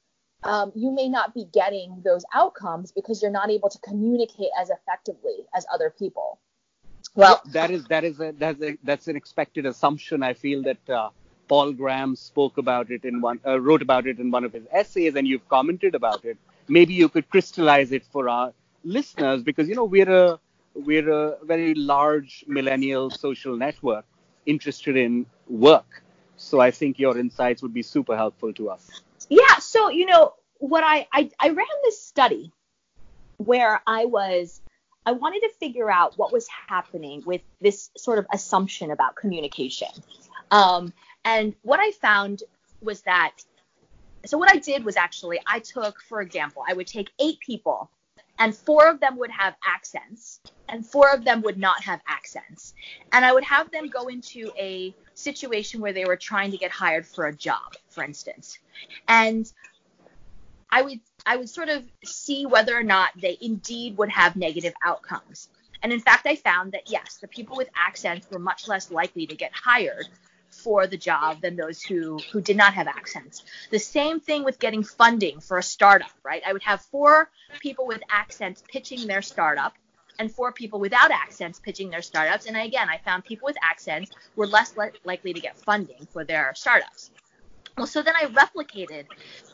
um, 0.43 0.71
you 0.75 0.91
may 0.91 1.09
not 1.09 1.33
be 1.33 1.45
getting 1.45 2.01
those 2.03 2.23
outcomes 2.33 2.91
because 2.91 3.21
you're 3.21 3.31
not 3.31 3.49
able 3.49 3.69
to 3.69 3.79
communicate 3.79 4.49
as 4.59 4.69
effectively 4.69 5.45
as 5.53 5.65
other 5.71 5.93
people. 5.97 6.39
Well, 7.15 7.41
that 7.51 7.71
is 7.71 7.85
that 7.85 8.03
is 8.03 8.19
a, 8.19 8.33
that's 8.37 8.61
a, 8.61 8.77
that's 8.83 9.07
an 9.07 9.15
expected 9.15 9.65
assumption. 9.65 10.23
I 10.23 10.33
feel 10.33 10.63
that 10.63 10.89
uh, 10.89 11.09
Paul 11.49 11.73
Graham 11.73 12.15
spoke 12.15 12.57
about 12.57 12.91
it 12.91 13.03
in 13.03 13.21
one, 13.21 13.39
uh, 13.45 13.59
wrote 13.59 13.81
about 13.81 14.07
it 14.07 14.19
in 14.19 14.31
one 14.31 14.45
of 14.45 14.53
his 14.53 14.63
essays, 14.71 15.15
and 15.15 15.27
you've 15.27 15.47
commented 15.49 15.95
about 15.95 16.23
it. 16.23 16.37
Maybe 16.67 16.93
you 16.93 17.09
could 17.09 17.27
crystallize 17.29 17.91
it 17.91 18.05
for 18.05 18.29
our 18.29 18.53
listeners, 18.83 19.43
because 19.43 19.67
you 19.67 19.75
know 19.75 19.85
we're 19.85 20.11
a 20.11 20.39
we're 20.75 21.09
a 21.09 21.37
very 21.43 21.73
large 21.73 22.45
millennial 22.47 23.09
social 23.09 23.57
network 23.57 24.05
interested 24.45 24.95
in 24.95 25.25
work. 25.47 26.03
So 26.37 26.61
I 26.61 26.71
think 26.71 26.99
your 26.99 27.17
insights 27.17 27.61
would 27.63 27.73
be 27.73 27.81
super 27.81 28.15
helpful 28.15 28.53
to 28.53 28.69
us. 28.69 29.01
Yeah. 29.29 29.57
So 29.57 29.89
you 29.89 30.05
know 30.05 30.33
what 30.59 30.83
I 30.83 31.07
I, 31.11 31.31
I 31.39 31.49
ran 31.49 31.67
this 31.83 32.01
study 32.01 32.53
where 33.37 33.81
I 33.87 34.05
was 34.05 34.61
I 35.05 35.13
wanted 35.13 35.39
to 35.39 35.49
figure 35.59 35.89
out 35.89 36.17
what 36.17 36.31
was 36.31 36.47
happening 36.67 37.23
with 37.25 37.41
this 37.59 37.89
sort 37.97 38.19
of 38.19 38.27
assumption 38.31 38.91
about 38.91 39.15
communication. 39.15 39.89
Um, 40.51 40.93
and 41.25 41.55
what 41.61 41.79
I 41.79 41.91
found 41.91 42.43
was 42.81 43.01
that, 43.01 43.35
so 44.25 44.37
what 44.37 44.51
I 44.51 44.57
did 44.57 44.83
was 44.83 44.95
actually, 44.95 45.39
I 45.45 45.59
took, 45.59 46.01
for 46.01 46.21
example, 46.21 46.63
I 46.67 46.73
would 46.73 46.87
take 46.87 47.09
eight 47.19 47.39
people, 47.39 47.89
and 48.37 48.55
four 48.55 48.87
of 48.87 48.99
them 48.99 49.17
would 49.17 49.31
have 49.31 49.55
accents, 49.65 50.39
and 50.69 50.85
four 50.85 51.11
of 51.13 51.25
them 51.25 51.41
would 51.41 51.57
not 51.57 51.83
have 51.83 51.99
accents. 52.07 52.73
And 53.11 53.25
I 53.25 53.33
would 53.33 53.43
have 53.43 53.69
them 53.71 53.89
go 53.89 54.07
into 54.07 54.51
a 54.57 54.95
situation 55.13 55.81
where 55.81 55.93
they 55.93 56.05
were 56.05 56.15
trying 56.15 56.51
to 56.51 56.57
get 56.57 56.71
hired 56.71 57.05
for 57.05 57.27
a 57.27 57.35
job, 57.35 57.75
for 57.89 58.03
instance. 58.03 58.59
And 59.07 59.51
I 60.71 60.83
would 60.83 60.99
I 61.25 61.35
would 61.35 61.49
sort 61.49 61.67
of 61.69 61.83
see 62.05 62.45
whether 62.45 62.77
or 62.77 62.83
not 62.83 63.11
they 63.17 63.37
indeed 63.41 63.97
would 63.97 64.09
have 64.09 64.35
negative 64.35 64.73
outcomes. 64.85 65.49
And 65.81 65.91
in 65.91 65.99
fact, 65.99 66.25
I 66.25 66.35
found 66.35 66.71
that 66.73 66.89
yes, 66.89 67.17
the 67.21 67.27
people 67.27 67.57
with 67.57 67.69
accents 67.75 68.27
were 68.31 68.39
much 68.39 68.67
less 68.67 68.91
likely 68.91 69.27
to 69.27 69.35
get 69.35 69.51
hired 69.53 70.07
for 70.63 70.87
the 70.87 70.97
job 70.97 71.41
than 71.41 71.55
those 71.55 71.81
who 71.81 72.19
who 72.31 72.41
did 72.41 72.57
not 72.57 72.73
have 72.73 72.87
accents. 72.87 73.43
The 73.71 73.79
same 73.79 74.19
thing 74.19 74.43
with 74.43 74.59
getting 74.59 74.83
funding 74.83 75.39
for 75.39 75.57
a 75.57 75.63
startup, 75.63 76.11
right? 76.23 76.41
I 76.45 76.53
would 76.53 76.63
have 76.63 76.81
four 76.81 77.29
people 77.59 77.87
with 77.87 78.01
accents 78.09 78.63
pitching 78.67 79.07
their 79.07 79.21
startup 79.21 79.73
and 80.19 80.31
four 80.31 80.51
people 80.51 80.79
without 80.79 81.11
accents 81.11 81.59
pitching 81.59 81.89
their 81.89 82.01
startups. 82.01 82.45
And 82.45 82.57
again, 82.57 82.89
I 82.89 82.97
found 82.97 83.23
people 83.23 83.45
with 83.45 83.57
accents 83.63 84.11
were 84.35 84.47
less 84.47 84.75
li- 84.75 84.91
likely 85.05 85.33
to 85.33 85.39
get 85.39 85.57
funding 85.57 86.07
for 86.11 86.25
their 86.25 86.53
startups. 86.55 87.11
Well, 87.77 87.87
so 87.87 88.01
then 88.01 88.15
I 88.15 88.25
replicated 88.25 89.05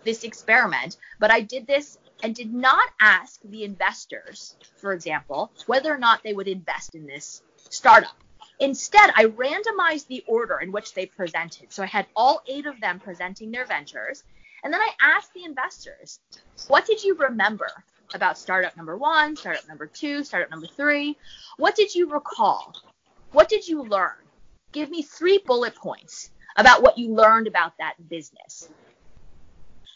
this 0.04 0.24
experiment, 0.24 0.98
but 1.20 1.30
I 1.30 1.41
did 1.41 1.68
this 1.68 2.00
and 2.24 2.34
did 2.34 2.52
not 2.52 2.89
ask 3.00 3.39
the 3.44 3.63
investors, 3.63 4.56
for 4.78 4.94
example, 4.94 5.52
whether 5.68 5.94
or 5.94 6.00
not 6.00 6.24
they 6.24 6.34
would 6.34 6.48
invest 6.48 6.96
in 6.96 7.06
this 7.06 7.44
startup. 7.70 8.18
Instead, 8.60 9.12
I 9.15 9.26
randomized 9.26 10.08
the 10.08 10.24
order 10.28 10.60
in 10.60 10.72
which 10.72 10.94
they 10.94 11.06
presented. 11.06 11.74
So 11.74 11.84
I 11.84 11.88
had 11.88 12.08
all 12.15 12.41
eight 12.48 12.65
of 12.65 12.80
them 12.80 13.00
presenting 13.00 13.52
their 13.52 13.65
ventures. 13.65 14.24
And 14.63 14.74
then 14.74 14.82
I 14.82 14.91
asked 15.02 15.34
the 15.34 15.44
investors, 15.44 16.20
what 16.68 16.86
did 16.86 17.04
you 17.04 17.15
remember 17.15 17.68
about 18.13 18.38
startup 18.38 18.78
number 18.78 18.98
one, 18.98 19.36
startup 19.36 19.68
number 19.68 19.88
two, 19.88 20.24
startup 20.24 20.50
number 20.50 20.68
three? 20.68 21.18
What 21.58 21.76
did 21.76 21.94
you 21.94 22.10
recall? 22.10 22.76
What 23.32 23.50
did 23.50 23.68
you 23.68 23.84
learn? 23.84 24.15
Give 24.72 24.89
me 24.89 25.02
three 25.02 25.39
bullet 25.46 25.76
points 25.76 26.32
about 26.56 26.82
what 26.82 26.98
you 26.98 27.13
learned 27.13 27.48
about 27.48 27.74
that 27.80 27.96
business. 28.10 28.70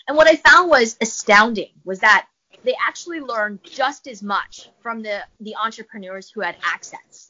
And 0.08 0.18
what 0.18 0.28
I 0.28 0.36
found 0.36 0.70
was 0.70 0.98
astounding 1.00 1.72
was 1.86 2.00
that 2.00 2.28
they 2.64 2.76
actually 2.86 3.22
learned 3.22 3.60
just 3.64 4.08
as 4.08 4.22
much 4.22 4.70
from 4.82 5.02
the, 5.02 5.22
the 5.40 5.56
entrepreneurs 5.56 6.30
who 6.30 6.42
had 6.42 6.58
access 6.64 7.29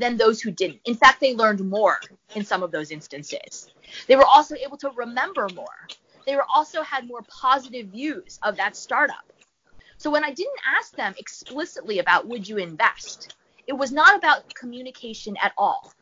than 0.00 0.16
those 0.16 0.40
who 0.40 0.50
didn't. 0.50 0.80
In 0.84 0.94
fact, 0.94 1.20
they 1.20 1.34
learned 1.34 1.60
more 1.68 2.00
in 2.34 2.44
some 2.44 2.62
of 2.62 2.70
those 2.70 2.90
instances. 2.90 3.70
They 4.08 4.16
were 4.16 4.24
also 4.24 4.56
able 4.56 4.76
to 4.78 4.90
remember 4.96 5.48
more. 5.54 5.88
They 6.26 6.36
were 6.36 6.46
also 6.52 6.82
had 6.82 7.06
more 7.06 7.22
positive 7.28 7.88
views 7.88 8.38
of 8.42 8.56
that 8.56 8.76
startup. 8.76 9.32
So 9.98 10.10
when 10.10 10.24
I 10.24 10.32
didn't 10.32 10.60
ask 10.78 10.96
them 10.96 11.14
explicitly 11.18 11.98
about 11.98 12.26
would 12.26 12.48
you 12.48 12.56
invest, 12.56 13.36
it 13.66 13.74
was 13.74 13.92
not 13.92 14.16
about 14.16 14.54
communication 14.54 15.36
at 15.42 15.52
all. 15.58 15.92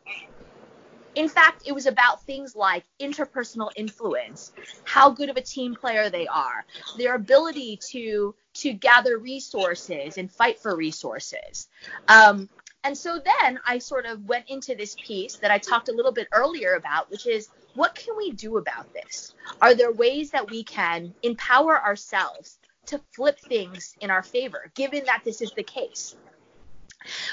In 1.15 1.29
fact, 1.29 1.63
it 1.67 1.73
was 1.73 1.87
about 1.87 2.23
things 2.25 2.55
like 2.55 2.85
interpersonal 3.01 3.71
influence, 3.75 4.53
how 4.85 5.11
good 5.11 5.31
of 5.31 5.37
a 5.37 5.41
team 5.41 5.75
player 5.75 6.11
they 6.11 6.29
are, 6.29 6.65
their 6.97 7.17
ability 7.17 7.81
to 7.91 8.35
to 8.55 8.73
gather 8.73 9.19
resources 9.19 10.19
and 10.19 10.31
fight 10.31 10.61
for 10.61 10.77
resources. 10.77 11.69
Um, 12.07 12.49
and 12.89 12.97
so 12.97 13.21
then 13.23 13.61
I 13.67 13.81
sort 13.81 14.07
of 14.07 14.27
went 14.27 14.49
into 14.49 14.75
this 14.75 14.97
piece 14.99 15.37
that 15.37 15.51
I 15.51 15.59
talked 15.59 15.91
a 15.91 15.93
little 15.93 16.11
bit 16.11 16.27
earlier 16.33 16.73
about, 16.73 17.11
which 17.11 17.27
is 17.27 17.51
what 17.75 17.95
can 17.95 18.17
we 18.17 18.31
do 18.31 18.57
about 18.57 18.95
this? 18.95 19.35
Are 19.61 19.75
there 19.75 19.93
ways 19.93 20.31
that 20.31 20.51
we 20.51 20.65
can 20.65 21.13
empower 21.23 21.79
ourselves 21.85 22.59
to 22.87 22.99
flip 23.15 23.39
things 23.41 23.95
in 24.01 24.11
our 24.11 24.23
favor, 24.23 24.73
given 24.75 25.05
that 25.05 25.21
this 25.23 25.43
is 25.43 25.53
the 25.53 25.65
case? 25.65 26.17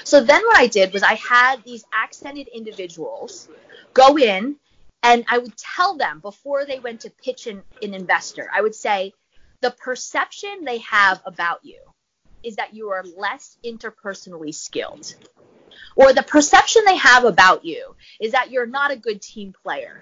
So 0.04 0.22
then 0.22 0.46
what 0.46 0.58
I 0.58 0.68
did 0.68 0.92
was 0.92 1.04
I 1.04 1.14
had 1.14 1.64
these 1.64 1.86
accented 1.94 2.50
individuals 2.50 3.48
go 3.94 4.18
in 4.18 4.58
and 5.04 5.24
I 5.30 5.38
would 5.38 5.56
tell 5.56 5.96
them 5.96 6.20
before 6.20 6.66
they 6.66 6.80
went 6.80 7.00
to 7.02 7.10
pitch 7.10 7.48
an, 7.48 7.64
an 7.82 7.94
investor, 7.94 8.50
I 8.54 8.60
would 8.60 8.76
say, 8.76 9.14
the 9.62 9.72
perception 9.72 10.66
they 10.66 10.80
have 10.80 11.22
about 11.26 11.62
you 11.64 11.80
is 12.46 12.58
that 12.58 12.74
you 12.74 12.90
are 12.90 13.04
less 13.18 13.58
interpersonally 13.66 14.54
skilled. 14.54 15.16
Or 15.96 16.14
the 16.14 16.24
perception 16.24 16.84
they 16.86 16.98
have 16.98 17.26
about 17.26 17.66
you 17.66 17.96
is 18.20 18.34
that 18.34 18.52
you're 18.52 18.66
not 18.66 18.92
a 18.92 18.96
good 18.96 19.22
team 19.22 19.54
player. 19.64 20.02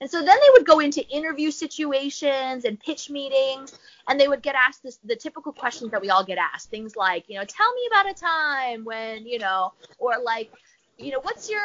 And 0.00 0.10
so 0.10 0.18
then 0.18 0.36
they 0.40 0.50
would 0.52 0.66
go 0.66 0.80
into 0.80 1.06
interview 1.08 1.50
situations 1.50 2.64
and 2.64 2.78
pitch 2.78 3.08
meetings, 3.08 3.78
and 4.08 4.20
they 4.20 4.28
would 4.28 4.42
get 4.42 4.54
asked 4.54 4.82
this, 4.82 4.98
the 5.04 5.16
typical 5.16 5.52
questions 5.52 5.90
that 5.92 6.02
we 6.02 6.10
all 6.10 6.24
get 6.24 6.38
asked. 6.38 6.70
Things 6.70 6.96
like, 6.96 7.24
you 7.28 7.38
know, 7.38 7.44
tell 7.44 7.72
me 7.74 7.88
about 7.90 8.10
a 8.10 8.14
time 8.14 8.84
when, 8.84 9.26
you 9.26 9.38
know, 9.38 9.72
or 9.98 10.14
like, 10.22 10.52
you 10.98 11.12
know, 11.12 11.20
what's 11.20 11.50
your, 11.50 11.62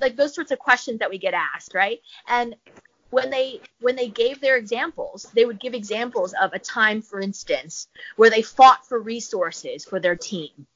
like 0.00 0.16
those 0.16 0.34
sorts 0.34 0.50
of 0.52 0.58
questions 0.58 1.00
that 1.00 1.10
we 1.10 1.18
get 1.18 1.34
asked, 1.34 1.74
right? 1.74 2.00
And 2.28 2.54
when 3.14 3.30
they 3.30 3.60
when 3.80 3.94
they 3.94 4.08
gave 4.08 4.40
their 4.40 4.56
examples, 4.56 5.30
they 5.34 5.44
would 5.44 5.60
give 5.60 5.72
examples 5.72 6.34
of 6.42 6.52
a 6.52 6.58
time, 6.58 7.00
for 7.00 7.20
instance, 7.20 7.86
where 8.16 8.28
they 8.28 8.42
fought 8.42 8.84
for 8.88 8.98
resources 8.98 9.84
for 9.84 10.00
their 10.00 10.16
team 10.16 10.66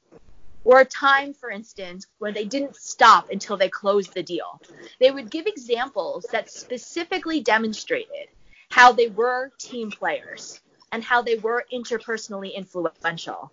or 0.63 0.79
a 0.79 0.85
time, 0.85 1.33
for 1.33 1.49
instance, 1.49 2.07
where 2.19 2.31
they 2.31 2.45
didn't 2.45 2.77
stop 2.77 3.29
until 3.29 3.57
they 3.57 3.67
closed 3.67 4.13
the 4.13 4.23
deal. 4.23 4.61
They 4.99 5.11
would 5.11 5.29
give 5.29 5.47
examples 5.47 6.25
that 6.31 6.49
specifically 6.49 7.41
demonstrated 7.41 8.29
how 8.69 8.93
they 8.93 9.07
were 9.07 9.51
team 9.57 9.91
players 9.91 10.61
and 10.93 11.03
how 11.03 11.21
they 11.21 11.35
were 11.37 11.65
interpersonally 11.73 12.53
influential. 12.55 13.51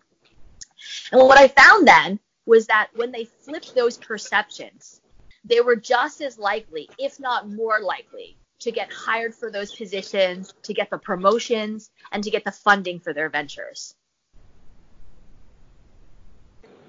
And 1.11 1.23
what 1.23 1.39
I 1.39 1.49
found 1.49 1.89
then 1.89 2.21
was 2.45 2.67
that 2.69 2.91
when 2.95 3.11
they 3.11 3.25
flipped 3.25 3.75
those 3.75 3.99
perceptions, 3.99 5.01
they 5.45 5.61
were 5.61 5.77
just 5.77 6.21
as 6.21 6.39
likely, 6.39 6.89
if 6.99 7.19
not 7.19 7.49
more 7.49 7.81
likely, 7.81 8.37
to 8.61 8.73
get 8.73 8.93
hired 8.93 9.35
for 9.35 9.51
those 9.51 9.75
positions, 9.75 10.55
to 10.63 10.75
get 10.75 10.91
the 10.91 10.99
promotions, 10.99 11.91
and 12.13 12.25
to 12.25 12.31
get 12.31 12.45
the 12.45 12.53
funding 12.53 13.01
for 13.01 13.13
their 13.13 13.29
ventures. 13.29 13.95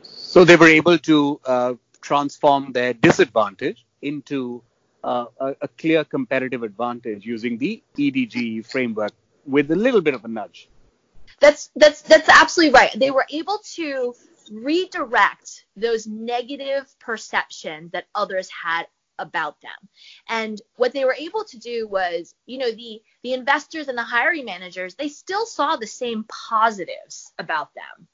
So 0.03 0.45
they 0.45 0.55
were 0.55 0.67
able 0.67 0.97
to 0.99 1.39
uh, 1.45 1.73
transform 2.01 2.71
their 2.71 2.93
disadvantage 2.93 3.85
into 4.01 4.61
uh, 5.03 5.25
a, 5.39 5.55
a, 5.61 5.67
clear 5.67 6.03
competitive 6.03 6.63
advantage 6.63 7.25
using 7.25 7.57
the 7.57 7.81
EDGE 7.97 8.65
framework 8.65 9.13
with 9.45 9.71
a 9.71 9.75
little 9.75 10.01
bit 10.01 10.13
of 10.13 10.25
a 10.25 10.27
nudge. 10.27 10.69
That's 11.39 11.69
that's 11.75 12.01
that's 12.01 12.29
absolutely 12.29 12.73
right. 12.73 12.91
They 12.97 13.11
were 13.11 13.25
able 13.29 13.59
to 13.75 14.15
redirect 14.51 15.65
those 15.75 16.07
negative 16.07 16.93
perceptions 16.99 17.91
that 17.91 18.05
others 18.15 18.49
had 18.49 18.87
about 19.19 19.59
them. 19.61 19.89
And 20.27 20.61
what 20.75 20.93
they 20.93 21.05
were 21.05 21.15
able 21.17 21.43
to 21.45 21.57
do 21.57 21.87
was, 21.87 22.33
you 22.45 22.57
know, 22.57 22.71
the 22.71 23.01
the 23.23 23.33
investors 23.33 23.87
and 23.87 23.97
the 23.97 24.03
hiring 24.03 24.45
managers, 24.45 24.95
they 24.95 25.09
still 25.09 25.45
saw 25.45 25.75
the 25.75 25.87
same 25.87 26.25
positives 26.25 27.31
about 27.37 27.73
them. 27.73 28.07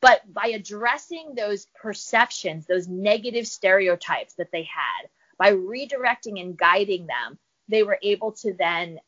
But 0.00 0.32
by 0.32 0.46
addressing 0.48 1.34
those 1.34 1.66
perceptions, 1.80 2.66
those 2.66 2.88
negative 2.88 3.46
stereotypes 3.46 4.34
that 4.34 4.50
they 4.50 4.62
had, 4.62 5.08
by 5.36 5.52
redirecting 5.52 6.40
and 6.40 6.56
guiding 6.56 7.06
them, 7.06 7.38
they 7.68 7.82
were 7.82 7.98
able 8.02 8.32
to 8.32 8.52
then 8.54 8.98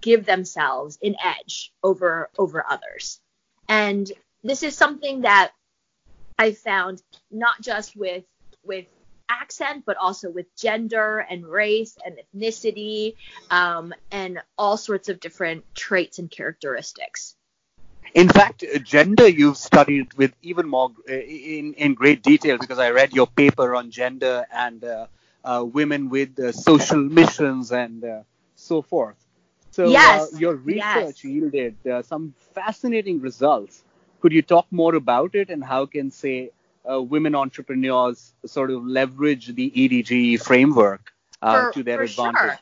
give 0.00 0.26
themselves 0.26 0.98
an 1.02 1.16
edge 1.24 1.72
over 1.82 2.28
over 2.38 2.64
others. 2.68 3.20
And 3.68 4.10
this 4.42 4.62
is 4.62 4.76
something 4.76 5.22
that 5.22 5.52
I 6.38 6.52
found 6.52 7.02
not 7.30 7.60
just 7.60 7.96
with 7.96 8.24
with 8.64 8.86
accent, 9.40 9.84
but 9.84 9.96
also 9.96 10.30
with 10.30 10.46
gender 10.56 11.18
and 11.18 11.46
race 11.46 11.96
and 12.04 12.18
ethnicity 12.22 13.14
um, 13.50 13.94
and 14.10 14.40
all 14.58 14.76
sorts 14.76 15.08
of 15.08 15.20
different 15.20 15.64
traits 15.74 16.18
and 16.18 16.30
characteristics. 16.30 17.34
In 18.14 18.28
fact, 18.28 18.64
gender 18.84 19.26
you've 19.26 19.56
studied 19.56 20.12
with 20.14 20.32
even 20.42 20.68
more 20.68 20.90
uh, 21.08 21.12
in 21.14 21.72
in 21.74 21.94
great 21.94 22.22
detail 22.22 22.58
because 22.58 22.78
I 22.78 22.90
read 22.90 23.14
your 23.14 23.26
paper 23.26 23.74
on 23.74 23.90
gender 23.90 24.44
and 24.52 24.84
uh, 24.84 25.06
uh, 25.44 25.64
women 25.64 26.10
with 26.10 26.38
uh, 26.38 26.52
social 26.52 27.02
missions 27.20 27.72
and 27.72 28.04
uh, 28.04 28.22
so 28.54 28.82
forth. 28.82 29.16
So 29.70 29.86
uh, 29.86 29.88
yes. 29.88 30.38
your 30.38 30.56
research 30.56 31.24
yes. 31.24 31.24
yielded 31.24 31.76
some 32.04 32.34
fascinating 32.54 33.20
results. 33.20 33.82
Could 34.20 34.32
you 34.32 34.42
talk 34.42 34.66
more 34.70 34.94
about 34.94 35.34
it 35.34 35.48
and 35.48 35.64
how 35.64 35.86
can 35.86 36.10
say 36.10 36.50
Uh, 36.88 37.00
women 37.00 37.34
entrepreneurs 37.34 38.32
sort 38.44 38.70
of 38.70 38.84
leverage 38.84 39.54
the 39.54 39.72
EDGE 39.74 40.40
framework 40.42 41.12
uh, 41.40 41.66
for, 41.66 41.72
to 41.74 41.82
their 41.82 41.98
for 41.98 42.02
advantage? 42.04 42.40
Sure. 42.40 42.58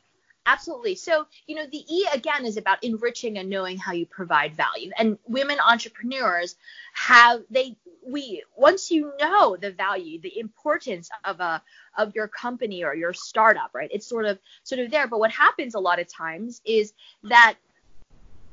Absolutely. 0.46 0.94
So, 0.94 1.26
you 1.46 1.54
know, 1.54 1.66
the 1.70 1.84
E 1.88 2.06
again 2.12 2.44
is 2.44 2.56
about 2.56 2.82
enriching 2.82 3.38
and 3.38 3.48
knowing 3.48 3.78
how 3.78 3.92
you 3.92 4.06
provide 4.06 4.54
value. 4.54 4.90
And 4.98 5.18
women 5.26 5.58
entrepreneurs 5.60 6.56
have 6.92 7.42
they 7.50 7.76
we 8.06 8.42
once 8.56 8.90
you 8.90 9.12
know 9.20 9.56
the 9.56 9.70
value, 9.70 10.20
the 10.20 10.38
importance 10.38 11.10
of 11.24 11.40
a 11.40 11.62
of 11.96 12.14
your 12.14 12.28
company 12.28 12.82
or 12.84 12.94
your 12.94 13.12
startup, 13.12 13.70
right? 13.74 13.90
It's 13.92 14.06
sort 14.06 14.24
of 14.24 14.38
sort 14.64 14.80
of 14.80 14.90
there. 14.90 15.06
But 15.06 15.20
what 15.20 15.30
happens 15.30 15.74
a 15.74 15.80
lot 15.80 16.00
of 16.00 16.12
times 16.12 16.60
is 16.64 16.94
that 17.24 17.56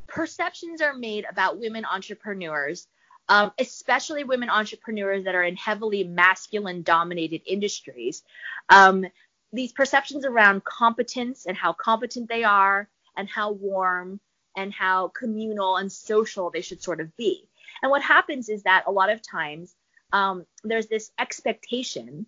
perceptions 0.08 0.82
are 0.82 0.93
made 0.93 1.25
about 1.30 1.60
women 1.60 1.86
entrepreneurs 1.86 2.88
um, 3.29 3.51
especially 3.57 4.23
women 4.23 4.49
entrepreneurs 4.49 5.25
that 5.25 5.35
are 5.35 5.43
in 5.43 5.55
heavily 5.55 6.03
masculine 6.03 6.81
dominated 6.81 7.41
industries, 7.45 8.23
um, 8.69 9.05
these 9.53 9.71
perceptions 9.71 10.25
around 10.25 10.63
competence 10.63 11.45
and 11.45 11.57
how 11.57 11.73
competent 11.73 12.29
they 12.29 12.43
are 12.43 12.89
and 13.15 13.29
how 13.29 13.51
warm 13.51 14.19
and 14.55 14.73
how 14.73 15.09
communal 15.09 15.77
and 15.77 15.91
social 15.91 16.49
they 16.49 16.61
should 16.61 16.81
sort 16.81 16.99
of 16.99 17.15
be. 17.17 17.47
And 17.81 17.91
what 17.91 18.01
happens 18.01 18.49
is 18.49 18.63
that 18.63 18.85
a 18.87 18.91
lot 18.91 19.09
of 19.09 19.21
times 19.21 19.75
um, 20.11 20.45
there's 20.63 20.87
this 20.87 21.11
expectation 21.19 22.25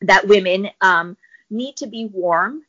that 0.00 0.28
women 0.28 0.70
um, 0.80 1.16
need 1.50 1.76
to 1.76 1.86
be 1.86 2.06
warm 2.06 2.62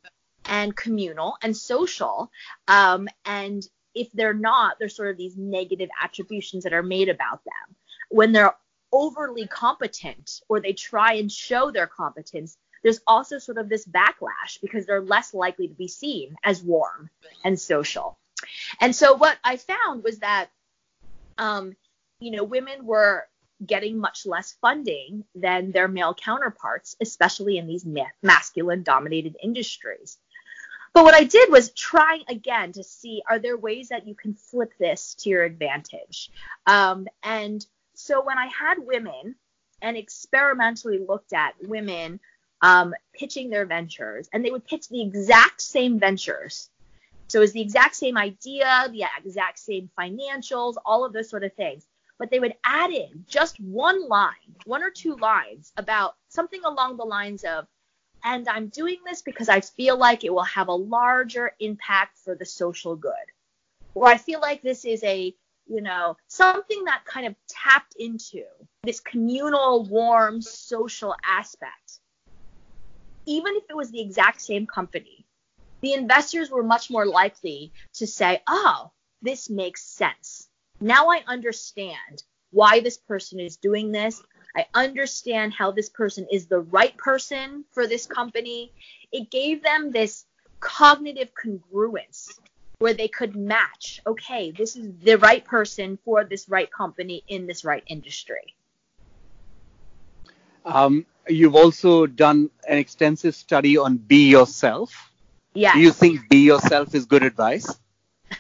and 0.46 0.76
communal 0.76 1.38
and 1.42 1.56
social. 1.56 2.32
Um, 2.68 3.08
and 3.26 3.64
if 3.96 4.12
they're 4.12 4.34
not, 4.34 4.78
there's 4.80 4.96
sort 4.96 5.10
of 5.10 5.18
these 5.18 5.38
negative 5.38 5.90
attributions 6.02 6.64
that 6.64 6.74
are 6.74 6.84
made 6.84 7.10
about 7.10 7.44
them. 7.44 7.76
When 8.10 8.32
they're 8.32 8.56
overly 8.92 9.48
competent 9.48 10.42
or 10.50 10.60
they 10.60 10.74
try 10.74 11.14
and 11.14 11.32
show 11.32 11.72
their 11.72 11.88
competence, 11.88 12.58
there's 12.84 13.02
also 13.06 13.38
sort 13.38 13.58
of 13.58 13.70
this 13.70 13.86
backlash 13.86 14.60
because 14.62 14.86
they're 14.86 15.02
less 15.02 15.34
likely 15.34 15.68
to 15.68 15.74
be 15.74 15.88
seen 15.88 16.36
as 16.44 16.64
warm 16.64 17.10
and 17.44 17.60
social. 17.60 18.18
And 18.80 18.96
so 18.96 19.16
what 19.16 19.38
I 19.44 19.58
found 19.58 20.04
was 20.04 20.20
that, 20.20 20.50
um, 21.38 21.76
you 22.20 22.32
know, 22.32 22.44
women 22.44 22.86
were 22.86 23.28
getting 23.66 23.98
much 23.98 24.26
less 24.26 24.56
funding 24.62 25.26
than 25.36 25.72
their 25.72 25.88
male 25.88 26.14
counterparts, 26.14 26.96
especially 27.02 27.58
in 27.58 27.68
these 27.68 27.86
ma- 27.86 28.06
masculine 28.24 28.84
dominated 28.84 29.36
industries. 29.44 30.18
But 30.94 31.04
what 31.04 31.14
I 31.14 31.24
did 31.24 31.52
was 31.52 31.72
try 31.72 32.22
again 32.28 32.72
to 32.74 32.84
see 32.84 33.22
are 33.30 33.40
there 33.40 33.58
ways 33.58 33.90
that 33.90 34.08
you 34.08 34.16
can 34.16 34.34
flip 34.34 34.74
this 34.80 35.16
to 35.20 35.30
your 35.30 35.44
advantage. 35.44 36.32
Um, 36.66 37.08
and 37.24 37.66
so 37.94 38.24
when 38.24 38.38
I 38.38 38.48
had 38.48 38.76
women 38.80 39.36
and 39.82 39.98
experimentally 39.98 41.00
looked 41.00 41.34
at 41.34 41.54
women 41.62 42.20
um, 42.62 42.94
pitching 43.14 43.50
their 43.50 43.66
ventures, 43.66 44.30
and 44.34 44.44
they 44.44 44.52
would 44.52 44.66
pitch 44.66 44.90
the 44.90 45.02
exact 45.02 45.62
same 45.62 46.00
ventures. 46.00 46.70
So 47.28 47.40
it 47.40 47.42
was 47.42 47.54
the 47.54 47.62
exact 47.62 47.96
same 47.96 48.18
idea, 48.18 48.88
the 48.92 49.06
exact 49.24 49.60
same 49.60 49.90
financials, 49.98 50.76
all 50.86 51.06
of 51.06 51.14
those 51.14 51.30
sort 51.30 51.44
of 51.44 51.54
things. 51.54 51.86
But 52.18 52.32
they 52.32 52.40
would 52.40 52.56
add 52.66 52.92
in 52.92 53.24
just 53.28 53.60
one 53.60 54.10
line, 54.10 54.34
one 54.66 54.84
or 54.84 54.90
two 54.90 55.16
lines 55.16 55.72
about 55.78 56.16
something 56.28 56.62
along 56.66 56.98
the 56.98 57.06
lines 57.06 57.44
of, 57.44 57.66
and 58.24 58.48
I'm 58.48 58.68
doing 58.68 58.98
this 59.06 59.22
because 59.22 59.50
I 59.50 59.62
feel 59.62 59.98
like 59.98 60.24
it 60.24 60.34
will 60.34 60.44
have 60.44 60.68
a 60.68 60.74
larger 60.74 61.52
impact 61.60 62.18
for 62.18 62.36
the 62.36 62.46
social 62.46 62.96
good. 62.96 63.14
Or 63.94 64.08
I 64.08 64.18
feel 64.18 64.40
like 64.40 64.62
this 64.62 64.86
is 64.86 65.04
a, 65.04 65.34
you 65.68 65.82
know, 65.82 66.18
something 66.28 66.84
that 66.86 67.06
kind 67.06 67.28
of 67.28 67.36
tapped 67.48 67.96
into 67.98 68.44
this 68.84 69.00
communal, 69.00 69.84
warm, 69.86 70.42
social 70.42 71.16
aspect. 71.26 72.00
Even 73.26 73.56
if 73.56 73.64
it 73.70 73.76
was 73.76 73.92
the 73.92 74.02
exact 74.02 74.42
same 74.42 74.66
company, 74.66 75.26
the 75.82 75.94
investors 75.94 76.50
were 76.50 76.64
much 76.64 76.90
more 76.90 77.06
likely 77.06 77.72
to 77.94 78.08
say, 78.08 78.42
oh, 78.48 78.92
this 79.22 79.50
makes 79.50 79.84
sense. 79.84 80.48
Now 80.82 81.10
I 81.10 81.24
understand 81.28 82.24
why 82.52 82.80
this 82.80 82.98
person 82.98 83.40
is 83.40 83.58
doing 83.58 83.92
this. 83.92 84.22
I 84.56 84.66
understand 84.74 85.54
how 85.54 85.72
this 85.72 85.90
person 85.90 86.28
is 86.32 86.48
the 86.48 86.60
right 86.60 86.96
person 86.98 87.66
for 87.72 87.88
this 87.88 88.06
company. 88.06 88.74
It 89.12 89.30
gave 89.30 89.64
them 89.64 89.92
this 89.92 90.26
cognitive 90.60 91.30
congruence 91.34 92.40
where 92.80 92.94
they 92.94 93.08
could 93.08 93.36
match, 93.36 94.02
okay, 94.08 94.52
this 94.52 94.76
is 94.76 94.92
the 95.04 95.18
right 95.18 95.44
person 95.44 96.00
for 96.04 96.24
this 96.24 96.48
right 96.50 96.72
company 96.72 97.24
in 97.28 97.46
this 97.46 97.66
right 97.66 97.84
industry. 97.88 98.56
Um, 100.66 101.06
you've 101.28 101.56
also 101.56 102.06
done 102.06 102.50
an 102.68 102.78
extensive 102.78 103.36
study 103.36 103.78
on 103.78 103.98
be 103.98 104.30
yourself. 104.30 105.12
Yeah. 105.54 105.74
Do 105.74 105.80
you 105.80 105.92
think 105.92 106.30
be 106.30 106.40
yourself 106.40 106.96
is 106.96 107.06
good 107.06 107.24
advice? 107.24 107.68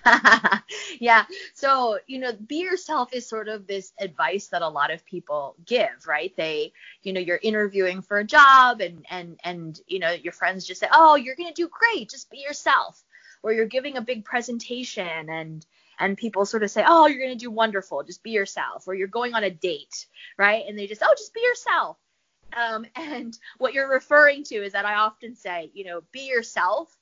yeah. 1.00 1.26
So, 1.54 2.00
you 2.08 2.20
know, 2.20 2.34
be 2.34 2.58
yourself 2.58 3.14
is 3.14 3.28
sort 3.28 3.48
of 3.48 3.68
this 3.68 3.92
advice 4.00 4.48
that 4.48 4.62
a 4.62 4.68
lot 4.68 4.92
of 4.92 5.06
people 5.06 5.56
give, 5.66 6.08
right? 6.08 6.34
They, 6.36 6.74
you 7.04 7.14
know, 7.14 7.20
you're 7.20 7.40
interviewing 7.42 8.02
for 8.02 8.18
a 8.20 8.24
job 8.24 8.82
and 8.82 9.06
and 9.10 9.40
and 9.44 9.80
you 9.88 10.00
know, 10.00 10.12
your 10.12 10.34
friends 10.34 10.66
just 10.66 10.80
say, 10.80 10.88
"Oh, 10.92 11.16
you're 11.16 11.36
going 11.36 11.50
to 11.50 11.62
do 11.62 11.70
great. 11.70 12.10
Just 12.10 12.30
be 12.30 12.40
yourself." 12.40 13.04
Or 13.42 13.54
you're 13.54 13.68
giving 13.68 13.96
a 13.96 14.02
big 14.02 14.26
presentation 14.26 15.30
and 15.30 15.66
and 15.98 16.18
people 16.18 16.46
sort 16.46 16.64
of 16.64 16.72
say, 16.72 16.84
"Oh, 16.86 17.08
you're 17.08 17.20
going 17.20 17.38
to 17.38 17.46
do 17.46 17.52
wonderful. 17.52 18.04
Just 18.04 18.24
be 18.24 18.32
yourself." 18.32 18.88
Or 18.88 18.94
you're 18.94 19.08
going 19.08 19.34
on 19.34 19.44
a 19.44 19.50
date, 19.50 20.08
right? 20.38 20.66
And 20.68 20.78
they 20.78 20.88
just, 20.88 21.02
"Oh, 21.04 21.14
just 21.18 21.34
be 21.34 21.42
yourself." 21.42 21.98
Um, 22.56 22.86
and 22.96 23.38
what 23.58 23.74
you're 23.74 23.90
referring 23.90 24.44
to 24.46 24.56
is 24.56 24.74
that 24.74 24.86
I 24.86 24.96
often 24.96 25.36
say, 25.36 25.72
you 25.74 25.86
know, 25.86 26.02
be 26.12 26.28
yourself 26.28 26.96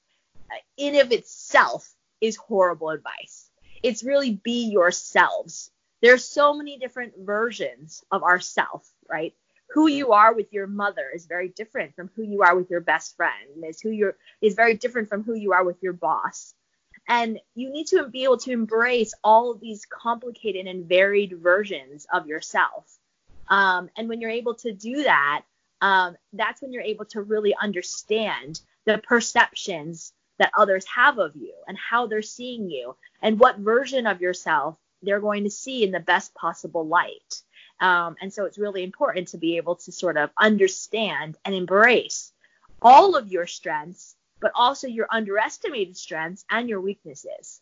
uh, 0.51 0.55
in 0.77 0.95
of 0.99 1.11
itself 1.11 1.93
is 2.21 2.35
horrible 2.35 2.89
advice. 2.89 3.49
It's 3.83 4.03
really 4.03 4.31
be 4.31 4.69
yourselves. 4.69 5.71
There's 6.01 6.23
so 6.23 6.53
many 6.53 6.77
different 6.77 7.13
versions 7.19 8.03
of 8.11 8.23
ourself, 8.23 8.87
right? 9.09 9.33
Who 9.71 9.87
you 9.87 10.13
are 10.13 10.33
with 10.33 10.53
your 10.53 10.67
mother 10.67 11.09
is 11.13 11.25
very 11.25 11.49
different 11.49 11.95
from 11.95 12.09
who 12.15 12.23
you 12.23 12.43
are 12.43 12.55
with 12.55 12.69
your 12.69 12.81
best 12.81 13.15
friend. 13.15 13.63
Is 13.65 13.81
who 13.81 13.89
you're 13.89 14.15
is 14.41 14.55
very 14.55 14.75
different 14.75 15.09
from 15.09 15.23
who 15.23 15.33
you 15.33 15.53
are 15.53 15.63
with 15.63 15.81
your 15.81 15.93
boss. 15.93 16.53
And 17.07 17.39
you 17.55 17.69
need 17.71 17.87
to 17.87 18.07
be 18.07 18.23
able 18.23 18.37
to 18.39 18.51
embrace 18.51 19.13
all 19.23 19.51
of 19.51 19.59
these 19.59 19.85
complicated 19.85 20.67
and 20.67 20.85
varied 20.85 21.37
versions 21.39 22.05
of 22.11 22.27
yourself. 22.27 22.97
Um, 23.47 23.89
and 23.95 24.09
when 24.09 24.19
you're 24.19 24.29
able 24.29 24.55
to 24.55 24.73
do 24.73 25.03
that, 25.03 25.43
um, 25.81 26.17
that's 26.33 26.61
when 26.61 26.73
you're 26.73 26.81
able 26.81 27.05
to 27.05 27.21
really 27.21 27.55
understand 27.55 28.59
the 28.85 28.97
perceptions 28.97 30.13
that 30.39 30.51
others 30.57 30.85
have 30.85 31.19
of 31.19 31.35
you 31.35 31.53
and 31.67 31.77
how 31.77 32.07
they're 32.07 32.21
seeing 32.21 32.69
you 32.69 32.95
and 33.21 33.39
what 33.39 33.57
version 33.57 34.07
of 34.07 34.21
yourself 34.21 34.77
they're 35.01 35.19
going 35.19 35.43
to 35.43 35.49
see 35.49 35.83
in 35.83 35.91
the 35.91 35.99
best 35.99 36.33
possible 36.35 36.85
light. 36.85 37.41
Um, 37.79 38.15
and 38.21 38.33
so 38.33 38.45
it's 38.45 38.57
really 38.57 38.83
important 38.83 39.29
to 39.29 39.37
be 39.37 39.57
able 39.57 39.75
to 39.75 39.91
sort 39.91 40.17
of 40.17 40.31
understand 40.39 41.37
and 41.45 41.53
embrace 41.53 42.31
all 42.81 43.15
of 43.15 43.27
your 43.27 43.45
strengths, 43.45 44.15
but 44.41 44.51
also 44.55 44.87
your 44.87 45.07
underestimated 45.11 45.97
strengths 45.97 46.45
and 46.49 46.69
your 46.69 46.81
weaknesses. 46.81 47.61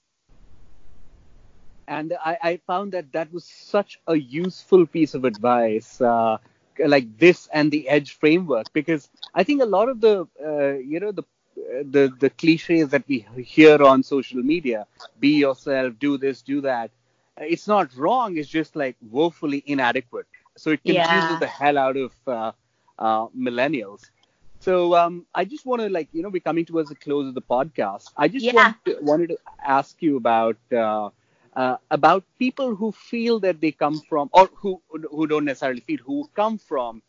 And 1.87 2.13
I, 2.23 2.37
I 2.41 2.59
found 2.65 2.93
that 2.93 3.11
that 3.11 3.31
was 3.31 3.45
such 3.45 3.99
a 4.07 4.15
useful 4.15 4.85
piece 4.85 5.13
of 5.13 5.25
advice. 5.25 5.99
Uh, 6.01 6.37
like 6.79 7.17
this 7.17 7.47
and 7.53 7.71
the 7.71 7.87
edge 7.87 8.17
framework 8.17 8.67
because 8.73 9.09
i 9.33 9.43
think 9.43 9.61
a 9.61 9.65
lot 9.65 9.87
of 9.87 10.01
the 10.01 10.27
uh, 10.45 10.73
you 10.73 10.99
know 10.99 11.11
the 11.11 11.23
the 11.55 12.13
the 12.19 12.29
cliches 12.29 12.89
that 12.89 13.03
we 13.07 13.25
hear 13.37 13.81
on 13.81 14.03
social 14.03 14.41
media 14.41 14.85
be 15.19 15.29
yourself 15.29 15.93
do 15.99 16.17
this 16.17 16.41
do 16.41 16.61
that 16.61 16.91
it's 17.37 17.67
not 17.67 17.95
wrong 17.95 18.37
it's 18.37 18.49
just 18.49 18.75
like 18.75 18.95
woefully 19.11 19.63
inadequate 19.65 20.25
so 20.55 20.71
it 20.71 20.83
confuses 20.83 21.31
yeah. 21.31 21.37
the 21.39 21.47
hell 21.47 21.77
out 21.77 21.97
of 21.97 22.11
uh, 22.27 22.51
uh, 22.99 23.27
millennials 23.37 24.09
so 24.59 24.95
um, 24.95 25.25
i 25.33 25.43
just 25.45 25.65
want 25.65 25.81
to 25.81 25.89
like 25.89 26.07
you 26.13 26.21
know 26.21 26.29
we're 26.29 26.39
coming 26.39 26.65
towards 26.65 26.89
the 26.89 26.95
close 26.95 27.27
of 27.27 27.33
the 27.33 27.41
podcast 27.41 28.11
i 28.17 28.27
just 28.27 28.45
yeah. 28.45 28.53
wanted, 28.53 28.75
to, 28.85 28.97
wanted 29.01 29.29
to 29.29 29.37
ask 29.65 30.01
you 30.01 30.17
about 30.17 30.57
uh, 30.73 31.09
uh, 31.55 31.77
about 31.89 32.23
people 32.37 32.75
who 32.75 32.91
feel 32.91 33.39
that 33.39 33.61
they 33.61 33.71
come 33.71 33.99
from 34.09 34.29
or 34.33 34.49
who 34.55 34.81
who 35.09 35.27
don't 35.27 35.45
necessarily 35.45 35.81
feel 35.81 35.99
who 36.05 36.29
come 36.35 36.57
from 36.57 37.01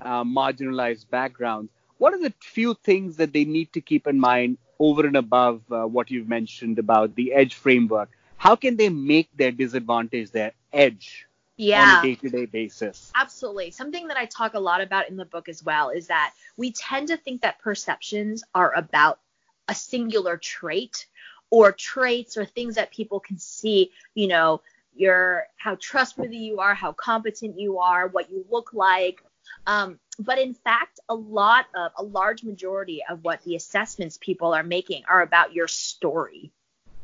uh, 0.00 0.22
marginalized 0.24 1.08
backgrounds 1.10 1.70
what 1.98 2.14
are 2.14 2.20
the 2.20 2.32
few 2.40 2.74
things 2.74 3.16
that 3.16 3.32
they 3.32 3.44
need 3.44 3.72
to 3.74 3.80
keep 3.80 4.06
in 4.06 4.18
mind 4.18 4.58
over 4.78 5.06
and 5.06 5.16
above 5.16 5.62
uh, 5.70 5.84
what 5.84 6.10
you've 6.10 6.28
mentioned 6.28 6.78
about 6.78 7.14
the 7.14 7.32
edge 7.32 7.54
framework? 7.54 8.10
How 8.36 8.56
can 8.56 8.76
they 8.76 8.88
make 8.88 9.28
their 9.36 9.50
disadvantage 9.50 10.30
their 10.30 10.52
edge 10.72 11.26
yeah. 11.56 11.98
on 11.98 11.98
a 11.98 12.02
day-to-day 12.08 12.46
basis? 12.46 13.10
Absolutely. 13.14 13.72
Something 13.72 14.08
that 14.08 14.16
I 14.16 14.26
talk 14.26 14.54
a 14.54 14.60
lot 14.60 14.80
about 14.80 15.10
in 15.10 15.16
the 15.16 15.24
book 15.24 15.48
as 15.48 15.62
well 15.62 15.90
is 15.90 16.06
that 16.06 16.32
we 16.56 16.72
tend 16.72 17.08
to 17.08 17.16
think 17.16 17.42
that 17.42 17.58
perceptions 17.58 18.44
are 18.54 18.72
about 18.74 19.18
a 19.66 19.74
singular 19.74 20.36
trait 20.36 21.06
or 21.50 21.72
traits 21.72 22.36
or 22.36 22.44
things 22.44 22.76
that 22.76 22.92
people 22.92 23.20
can 23.20 23.38
see, 23.38 23.90
you 24.14 24.28
know, 24.28 24.62
your 24.94 25.46
how 25.56 25.76
trustworthy 25.80 26.36
you 26.36 26.60
are, 26.60 26.74
how 26.74 26.92
competent 26.92 27.58
you 27.58 27.78
are, 27.78 28.08
what 28.08 28.30
you 28.30 28.44
look 28.50 28.72
like, 28.72 29.22
um, 29.66 29.98
but 30.18 30.38
in 30.38 30.54
fact, 30.54 31.00
a 31.08 31.14
lot 31.14 31.66
of 31.74 31.92
a 31.96 32.02
large 32.02 32.42
majority 32.42 33.02
of 33.08 33.22
what 33.22 33.42
the 33.44 33.56
assessments 33.56 34.18
people 34.20 34.52
are 34.52 34.62
making 34.62 35.04
are 35.08 35.22
about 35.22 35.52
your 35.52 35.68
story, 35.68 36.50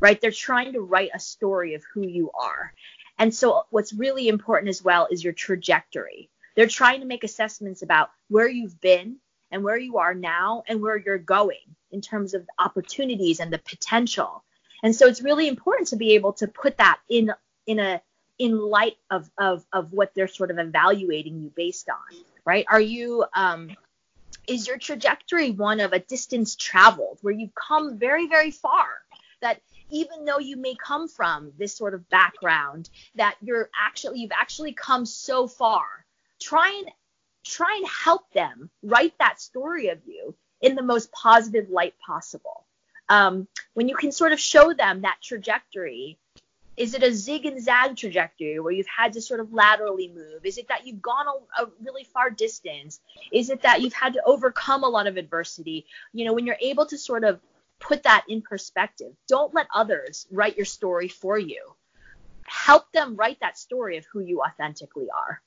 right? 0.01 0.21
They're 0.21 0.31
trying 0.31 0.73
to 0.73 0.81
write 0.81 1.11
a 1.15 1.21
story 1.21 1.75
of 1.75 1.85
who 1.93 2.07
you 2.07 2.31
are. 2.33 2.73
And 3.19 3.33
so 3.33 3.65
what's 3.71 3.93
really 3.93 4.29
important 4.29 4.69
as 4.69 4.83
well 4.83 5.07
is 5.11 5.23
your 5.23 5.33
trajectory. 5.33 6.29
They're 6.57 6.67
trying 6.67 7.01
to 7.01 7.07
make 7.07 7.25
assessments 7.25 7.83
about 7.83 8.11
where 8.29 8.49
you've 8.49 8.81
been 8.81 9.17
and 9.51 9.63
where 9.63 9.77
you 9.77 9.99
are 9.99 10.15
now 10.15 10.65
and 10.67 10.83
where 10.83 10.97
you're 10.97 11.19
going 11.19 11.77
in 11.93 12.01
terms 12.01 12.35
of 12.35 12.49
opportunities 12.59 13.39
and 13.39 13.53
the 13.53 13.59
potential. 13.59 14.43
And 14.83 14.95
so 14.95 15.07
it's 15.07 15.23
really 15.23 15.47
important 15.47 15.89
to 15.89 15.97
be 15.97 16.15
able 16.15 16.33
to 16.35 16.49
put 16.49 16.79
that 16.79 16.99
in 17.09 17.33
in 17.67 17.79
a 17.79 18.03
in 18.39 18.59
light 18.59 18.97
of 19.11 19.31
of 19.39 19.65
of 19.73 19.93
what 19.93 20.13
they're 20.15 20.29
sort 20.29 20.51
of 20.51 20.59
evaluating 20.59 21.41
you 21.41 21.53
based 21.55 21.89
on 21.89 22.25
right? 22.45 22.67
Are 22.69 22.81
you 22.81 23.25
um, 23.35 23.71
is 24.47 24.67
your 24.67 24.79
trajectory 24.79 25.51
one 25.51 25.81
of 25.81 25.93
a 25.93 25.99
distance 25.99 26.57
traveled 26.57 27.19
where 27.23 27.35
you've 27.35 27.55
come 27.55 27.99
very 27.99 28.29
very 28.29 28.51
far 28.51 28.87
that 29.41 29.61
even 29.91 30.25
though 30.25 30.39
you 30.39 30.57
may 30.57 30.75
come 30.75 31.09
from 31.09 31.53
this 31.59 31.77
sort 31.77 31.95
of 31.95 32.09
background 32.09 32.89
that 33.15 33.37
you're 33.43 33.71
actually 33.79 34.21
you've 34.21 34.33
actually 34.33 34.73
come 34.73 35.07
so 35.07 35.47
far 35.47 35.85
try 36.41 36.69
and 36.79 36.91
try 37.45 37.75
and 37.77 37.87
help 37.89 38.31
them 38.33 38.71
write 38.83 39.15
that 39.19 39.41
story 39.41 39.89
of 39.89 39.99
you 40.07 40.35
in 40.61 40.75
the 40.75 40.83
most 40.83 41.11
positive 41.13 41.69
light 41.71 41.95
possible 42.05 42.67
um, 43.11 43.47
when 43.75 43.89
you 43.89 43.97
can 43.97 44.13
sort 44.13 44.33
of 44.33 44.41
show 44.41 44.73
them 44.73 45.03
that 45.03 45.19
trajectory 45.23 46.19
is 46.77 46.95
it 46.95 47.03
a 47.03 47.13
zig 47.13 47.47
and 47.47 47.63
zag 47.63 47.97
trajectory 47.97 48.59
where 48.59 48.73
you've 48.73 48.87
had 48.87 49.13
to 49.13 49.21
sort 49.21 49.41
of 49.41 49.53
laterally 49.53 50.09
move? 50.09 50.45
Is 50.45 50.59
it 50.59 50.69
that 50.69 50.87
you've 50.87 51.03
gone 51.03 51.27
a, 51.27 51.63
a, 51.63 51.71
really 51.83 52.05
far 52.05 52.31
distance? 52.31 53.01
Is 53.33 53.51
it 53.51 53.63
that 53.63 53.81
you've 53.81 53.93
had 53.93 54.15
to 54.15 54.23
overcome 54.25 54.83
a 54.83 54.89
lot 54.89 55.07
of 55.07 55.17
adversity? 55.17 55.87
You 56.13 56.25
know, 56.25 56.33
when 56.33 56.47
you're 56.47 56.59
able 56.61 56.87
to 56.87 56.99
sort 56.99 57.25
of 57.25 57.41
put 57.79 58.03
that 58.05 58.25
in 58.29 58.43
perspective, 58.43 59.13
don't 59.29 59.55
let 59.55 59.67
others 59.75 60.27
write 60.31 60.57
your 60.57 60.67
story 60.67 61.09
for 61.09 61.39
you. 61.39 61.61
Help 62.47 62.91
them 62.93 63.17
write 63.17 63.41
that 63.41 63.57
story 63.57 63.97
of 63.97 64.05
who 64.13 64.21
you 64.21 64.43
authentically 64.43 65.07
are. 65.15 65.41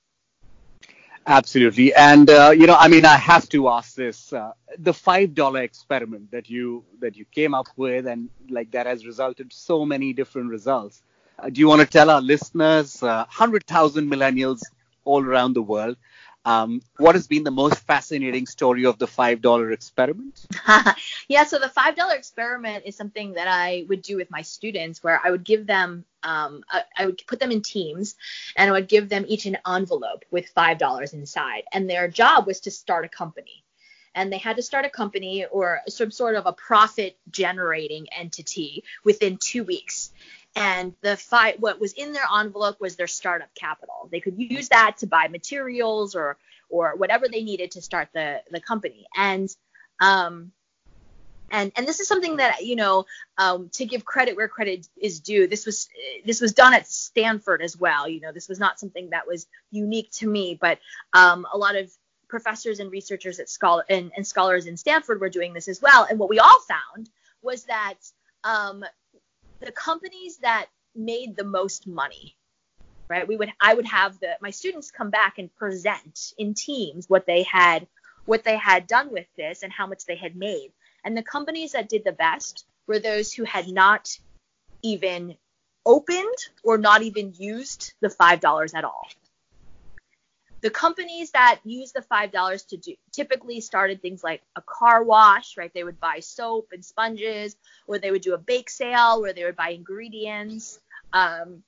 Absolutely. 1.27 1.93
And, 1.93 2.29
uh, 2.29 2.53
you 2.57 2.67
know, 2.67 2.77
I 2.79 2.87
mean, 2.87 3.03
I 3.03 3.17
have 3.17 3.49
to 3.49 3.67
ask 3.67 3.95
this. 3.95 4.31
Uh, 4.31 4.53
the 4.77 4.93
$5 4.93 5.61
experiment 5.61 6.31
that 6.31 6.49
you 6.49 6.85
that 6.99 7.17
you 7.17 7.25
came 7.25 7.53
up 7.53 7.67
with 7.75 8.07
and 8.07 8.29
like 8.49 8.71
that 8.71 8.85
has 8.85 9.05
resulted 9.05 9.51
so 9.51 9.85
many 9.85 10.13
different 10.13 10.49
results. 10.49 11.03
Uh, 11.39 11.49
do 11.49 11.59
you 11.59 11.67
want 11.67 11.81
to 11.81 11.87
tell 11.87 12.09
our 12.09 12.21
listeners, 12.21 13.01
100,000 13.01 14.11
uh, 14.11 14.15
millennials 14.15 14.61
all 15.05 15.23
around 15.23 15.53
the 15.53 15.61
world, 15.61 15.97
um, 16.45 16.81
what 16.95 17.15
has 17.15 17.27
been 17.27 17.43
the 17.43 17.51
most 17.51 17.79
fascinating 17.79 18.45
story 18.45 18.85
of 18.85 18.97
the 18.97 19.05
$5 19.05 19.73
experiment? 19.73 20.45
yeah, 21.27 21.43
so 21.43 21.59
the 21.59 21.67
$5 21.67 22.15
experiment 22.15 22.85
is 22.85 22.95
something 22.95 23.33
that 23.33 23.49
I 23.49 23.85
would 23.89 24.01
do 24.01 24.15
with 24.15 24.31
my 24.31 24.43
students 24.43 25.03
where 25.03 25.19
I 25.21 25.29
would 25.29 25.43
give 25.43 25.67
them, 25.67 26.05
um, 26.23 26.63
I 26.97 27.05
would 27.05 27.21
put 27.27 27.41
them 27.41 27.51
in 27.51 27.61
teams 27.61 28.15
and 28.55 28.69
I 28.69 28.71
would 28.71 28.87
give 28.87 29.09
them 29.09 29.25
each 29.27 29.45
an 29.45 29.57
envelope 29.67 30.23
with 30.31 30.53
$5 30.55 31.13
inside. 31.13 31.63
And 31.73 31.89
their 31.89 32.07
job 32.07 32.47
was 32.47 32.61
to 32.61 32.71
start 32.71 33.03
a 33.03 33.09
company. 33.09 33.65
And 34.15 34.31
they 34.31 34.37
had 34.37 34.55
to 34.55 34.63
start 34.63 34.85
a 34.85 34.89
company 34.89 35.45
or 35.45 35.81
some 35.89 36.11
sort 36.11 36.35
of 36.35 36.45
a 36.45 36.53
profit 36.53 37.17
generating 37.29 38.07
entity 38.17 38.85
within 39.03 39.37
two 39.37 39.65
weeks 39.65 40.11
and 40.55 40.93
the 41.01 41.15
fight 41.17 41.59
what 41.59 41.79
was 41.79 41.93
in 41.93 42.13
their 42.13 42.25
envelope 42.39 42.79
was 42.79 42.95
their 42.95 43.07
startup 43.07 43.53
capital. 43.55 44.09
They 44.11 44.19
could 44.19 44.37
use 44.37 44.69
that 44.69 44.97
to 44.99 45.07
buy 45.07 45.27
materials 45.27 46.15
or 46.15 46.37
or 46.69 46.95
whatever 46.95 47.27
they 47.27 47.43
needed 47.43 47.71
to 47.71 47.81
start 47.81 48.09
the 48.13 48.41
the 48.51 48.59
company. 48.59 49.05
And 49.15 49.49
um 49.99 50.51
and 51.51 51.71
and 51.75 51.87
this 51.87 51.99
is 51.99 52.07
something 52.07 52.37
that 52.37 52.65
you 52.65 52.75
know 52.75 53.05
um, 53.37 53.69
to 53.73 53.85
give 53.85 54.03
credit 54.03 54.35
where 54.35 54.47
credit 54.47 54.87
is 54.97 55.19
due 55.19 55.47
this 55.47 55.65
was 55.65 55.87
this 56.25 56.41
was 56.41 56.53
done 56.53 56.73
at 56.73 56.87
stanford 56.87 57.61
as 57.61 57.77
well. 57.77 58.07
You 58.07 58.21
know 58.21 58.31
this 58.31 58.49
was 58.49 58.59
not 58.59 58.79
something 58.79 59.11
that 59.11 59.27
was 59.27 59.47
unique 59.71 60.11
to 60.13 60.27
me 60.27 60.57
but 60.59 60.79
um, 61.13 61.45
a 61.53 61.57
lot 61.57 61.75
of 61.75 61.91
professors 62.27 62.79
and 62.79 62.91
researchers 62.91 63.39
at 63.39 63.47
scholar 63.47 63.85
and, 63.89 64.11
and 64.17 64.27
scholars 64.27 64.65
in 64.65 64.75
stanford 64.75 65.21
were 65.21 65.29
doing 65.29 65.53
this 65.53 65.67
as 65.67 65.81
well. 65.81 66.05
And 66.09 66.19
what 66.19 66.29
we 66.29 66.39
all 66.39 66.59
found 66.61 67.09
was 67.41 67.63
that 67.65 67.95
um, 68.43 68.83
the 69.59 69.71
companies 69.71 70.37
that 70.37 70.67
made 70.95 71.35
the 71.35 71.43
most 71.43 71.87
money 71.87 72.35
right? 73.09 73.27
We 73.27 73.37
would 73.37 73.51
i 73.61 73.73
would 73.73 73.85
have 73.87 74.19
the 74.19 74.37
my 74.41 74.51
students 74.51 74.91
come 74.91 75.09
back 75.09 75.37
and 75.37 75.53
present 75.55 76.33
in 76.37 76.53
teams 76.53 77.09
what 77.09 77.25
they 77.25 77.43
had 77.43 77.87
what 78.27 78.43
they 78.43 78.57
had 78.57 78.87
done 78.87 79.11
with 79.11 79.25
this 79.37 79.63
and 79.63 79.71
how 79.71 79.87
much 79.87 80.05
they 80.05 80.17
had 80.17 80.35
made. 80.35 80.71
And 81.03 81.17
the 81.17 81.23
companies 81.23 81.71
that 81.71 81.89
did 81.89 82.03
the 82.03 82.11
best 82.11 82.65
were 82.85 82.99
those 82.99 83.33
who 83.33 83.45
had 83.45 83.69
not 83.69 84.09
even 84.83 85.35
opened 85.85 86.37
or 86.63 86.77
not 86.77 87.01
even 87.01 87.33
used 87.37 87.93
the 88.01 88.09
$5 88.09 88.75
at 88.75 88.83
all 88.83 89.07
the 90.61 90.69
companies 90.69 91.31
that 91.31 91.59
use 91.63 91.91
the 91.91 92.01
five 92.01 92.31
dollars 92.31 92.63
to 92.63 92.77
do 92.77 92.95
typically 93.11 93.61
started 93.61 94.01
things 94.01 94.23
like 94.23 94.41
a 94.55 94.61
car 94.61 95.03
wash, 95.03 95.57
right? 95.57 95.71
They 95.73 95.83
would 95.83 95.99
buy 95.99 96.19
soap 96.19 96.69
and 96.71 96.83
sponges, 96.83 97.55
or 97.85 97.99
they 97.99 98.11
would 98.11 98.23
do 98.23 98.33
a 98.33 98.39
bake 98.39 98.69
sale 98.69 99.21
where 99.21 99.33
they 99.33 99.43
would 99.43 99.55
buy 99.55 99.69
ingredients. 99.69 100.79
Um, 101.13 101.63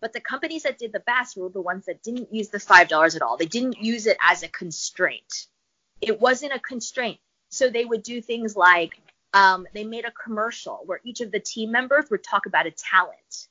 but 0.00 0.12
the 0.12 0.20
companies 0.20 0.62
that 0.62 0.78
did 0.78 0.92
the 0.92 1.00
best 1.00 1.36
were 1.36 1.48
the 1.48 1.60
ones 1.60 1.86
that 1.86 2.02
didn't 2.02 2.32
use 2.32 2.48
the 2.48 2.60
five 2.60 2.88
dollars 2.88 3.14
at 3.14 3.22
all. 3.22 3.36
They 3.36 3.46
didn't 3.46 3.82
use 3.82 4.06
it 4.06 4.16
as 4.22 4.42
a 4.42 4.48
constraint. 4.48 5.46
It 6.00 6.20
wasn't 6.20 6.54
a 6.54 6.58
constraint. 6.58 7.18
So 7.50 7.68
they 7.68 7.84
would 7.84 8.02
do 8.02 8.20
things 8.20 8.56
like 8.56 9.00
um, 9.32 9.66
they 9.74 9.84
made 9.84 10.04
a 10.04 10.10
commercial 10.10 10.82
where 10.86 11.00
each 11.04 11.20
of 11.20 11.30
the 11.30 11.40
team 11.40 11.70
members 11.70 12.10
would 12.10 12.22
talk 12.22 12.46
about 12.46 12.66
a 12.66 12.70
talent 12.70 13.48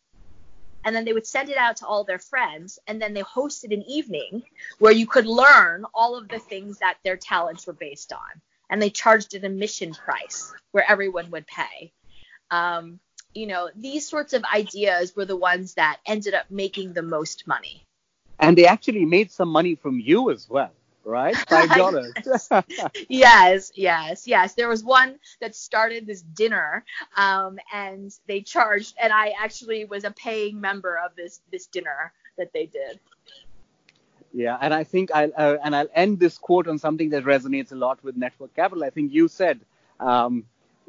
and 0.83 0.95
then 0.95 1.05
they 1.05 1.13
would 1.13 1.27
send 1.27 1.49
it 1.49 1.57
out 1.57 1.77
to 1.77 1.85
all 1.85 2.03
their 2.03 2.19
friends 2.19 2.79
and 2.87 3.01
then 3.01 3.13
they 3.13 3.21
hosted 3.21 3.73
an 3.73 3.83
evening 3.83 4.43
where 4.79 4.91
you 4.91 5.07
could 5.07 5.25
learn 5.25 5.85
all 5.93 6.17
of 6.17 6.27
the 6.27 6.39
things 6.39 6.79
that 6.79 6.97
their 7.03 7.17
talents 7.17 7.65
were 7.67 7.73
based 7.73 8.11
on. 8.11 8.41
And 8.69 8.81
they 8.81 8.89
charged 8.89 9.33
an 9.35 9.45
admission 9.45 9.93
price 9.93 10.51
where 10.71 10.89
everyone 10.89 11.29
would 11.31 11.45
pay. 11.47 11.91
Um, 12.49 12.99
you 13.33 13.47
know 13.47 13.69
these 13.75 14.07
sorts 14.07 14.33
of 14.33 14.43
ideas 14.43 15.15
were 15.15 15.25
the 15.25 15.35
ones 15.35 15.73
that 15.73 15.99
ended 16.05 16.33
up 16.33 16.45
making 16.49 16.93
the 16.93 17.01
most 17.01 17.47
money. 17.47 17.83
And 18.39 18.57
they 18.57 18.65
actually 18.65 19.05
made 19.05 19.31
some 19.31 19.49
money 19.49 19.75
from 19.75 19.99
you 19.99 20.29
as 20.31 20.49
well 20.49 20.71
right? 21.03 21.35
Five 21.49 21.69
dollars. 21.69 22.13
yes, 23.09 23.71
yes, 23.75 24.27
yes. 24.27 24.53
There 24.53 24.69
was 24.69 24.83
one 24.83 25.19
that 25.41 25.55
started 25.55 26.07
this 26.07 26.21
dinner, 26.21 26.83
um, 27.15 27.59
and 27.71 28.11
they 28.27 28.41
charged, 28.41 28.95
and 29.01 29.11
I 29.11 29.33
actually 29.39 29.85
was 29.85 30.03
a 30.03 30.11
paying 30.11 30.59
member 30.59 30.97
of 30.97 31.15
this 31.15 31.41
this 31.51 31.67
dinner 31.67 32.13
that 32.37 32.51
they 32.53 32.65
did. 32.65 32.99
Yeah, 34.33 34.57
and 34.59 34.73
I 34.73 34.83
think 34.83 35.11
I'll 35.13 35.31
uh, 35.37 35.57
and 35.63 35.75
I'll 35.75 35.89
end 35.93 36.19
this 36.19 36.37
quote 36.37 36.67
on 36.67 36.79
something 36.79 37.09
that 37.09 37.23
resonates 37.23 37.71
a 37.71 37.75
lot 37.75 38.03
with 38.03 38.17
network 38.17 38.55
capital. 38.55 38.83
I 38.83 38.89
think 38.89 39.13
you 39.13 39.27
said. 39.27 39.59
Um, 39.99 40.45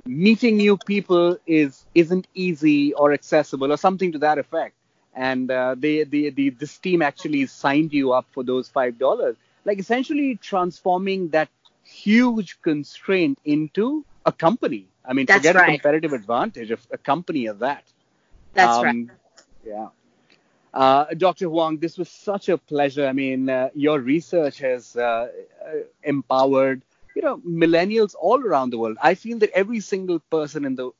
meeting 0.06 0.56
new 0.56 0.76
people 0.76 1.38
is 1.46 1.86
isn't 1.94 2.26
easy 2.34 2.92
or 2.92 3.12
accessible 3.12 3.72
or 3.72 3.76
something 3.76 4.12
to 4.12 4.18
that 4.18 4.38
effect 4.38 4.74
and 5.14 5.50
uh, 5.50 5.74
they, 5.78 6.04
the, 6.04 6.30
the 6.30 6.50
this 6.50 6.78
team 6.78 7.00
actually 7.02 7.46
signed 7.46 7.92
you 7.92 8.12
up 8.12 8.26
for 8.32 8.42
those 8.42 8.68
five 8.68 8.98
dollars 8.98 9.36
like 9.64 9.78
essentially 9.78 10.36
transforming 10.36 11.28
that 11.30 11.48
huge 11.84 12.60
constraint 12.62 13.38
into 13.44 14.04
a 14.24 14.32
company. 14.32 14.86
I 15.04 15.12
mean, 15.12 15.26
That's 15.26 15.38
forget 15.38 15.56
right. 15.56 15.68
a 15.68 15.72
competitive 15.72 16.12
advantage 16.12 16.70
of 16.70 16.86
a 16.90 16.98
company 16.98 17.46
of 17.46 17.60
that. 17.60 17.84
That's 18.54 18.78
um, 18.78 18.84
right. 18.84 19.06
Yeah. 19.66 19.88
Uh, 20.72 21.04
Dr. 21.16 21.48
Huang, 21.48 21.78
this 21.78 21.96
was 21.98 22.08
such 22.08 22.48
a 22.48 22.58
pleasure. 22.58 23.06
I 23.06 23.12
mean, 23.12 23.48
uh, 23.48 23.70
your 23.74 24.00
research 24.00 24.58
has 24.58 24.96
uh, 24.96 25.28
uh, 25.64 25.70
empowered, 26.02 26.82
you 27.14 27.22
know, 27.22 27.38
millennials 27.38 28.14
all 28.20 28.40
around 28.40 28.70
the 28.70 28.78
world. 28.78 28.96
I 29.00 29.14
feel 29.14 29.38
that 29.38 29.50
every 29.50 29.80
single 29.80 30.18
person 30.18 30.64
in 30.64 30.74
the 30.74 30.90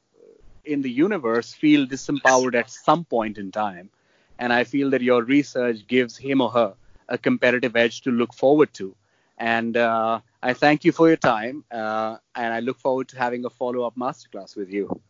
in 0.65 0.81
the 0.81 0.91
universe 0.91 1.53
feel 1.53 1.87
disempowered 1.87 2.55
at 2.55 2.71
some 2.71 3.05
point 3.05 3.37
in 3.37 3.51
time, 3.53 3.91
and 4.39 4.53
I 4.53 4.65
feel 4.65 4.91
that 4.91 5.03
your 5.03 5.23
research 5.23 5.87
gives 5.87 6.17
him 6.17 6.41
or 6.41 6.51
her 6.51 6.75
a 7.09 7.19
competitive 7.19 7.77
edge 7.77 8.03
to 8.03 8.11
look 8.11 8.35
forward 8.35 8.73
to. 8.75 8.95
And 9.39 9.77
uh, 9.77 10.21
I 10.43 10.53
thank 10.53 10.85
you 10.85 10.93
for 10.93 11.09
your 11.09 11.17
time, 11.17 11.65
uh, 11.71 12.19
and 12.37 12.55
I 12.55 12.61
look 12.61 12.79
forward 12.79 13.09
to 13.09 13.19
having 13.19 13.45
a 13.45 13.51
follow 13.51 13.83
up 13.83 13.97
masterclass 13.97 14.57
with 14.57 14.71
you. 14.71 15.01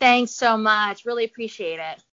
Thanks 0.00 0.32
so 0.32 0.56
much. 0.56 1.04
Really 1.04 1.24
appreciate 1.24 1.78
it. 1.78 2.02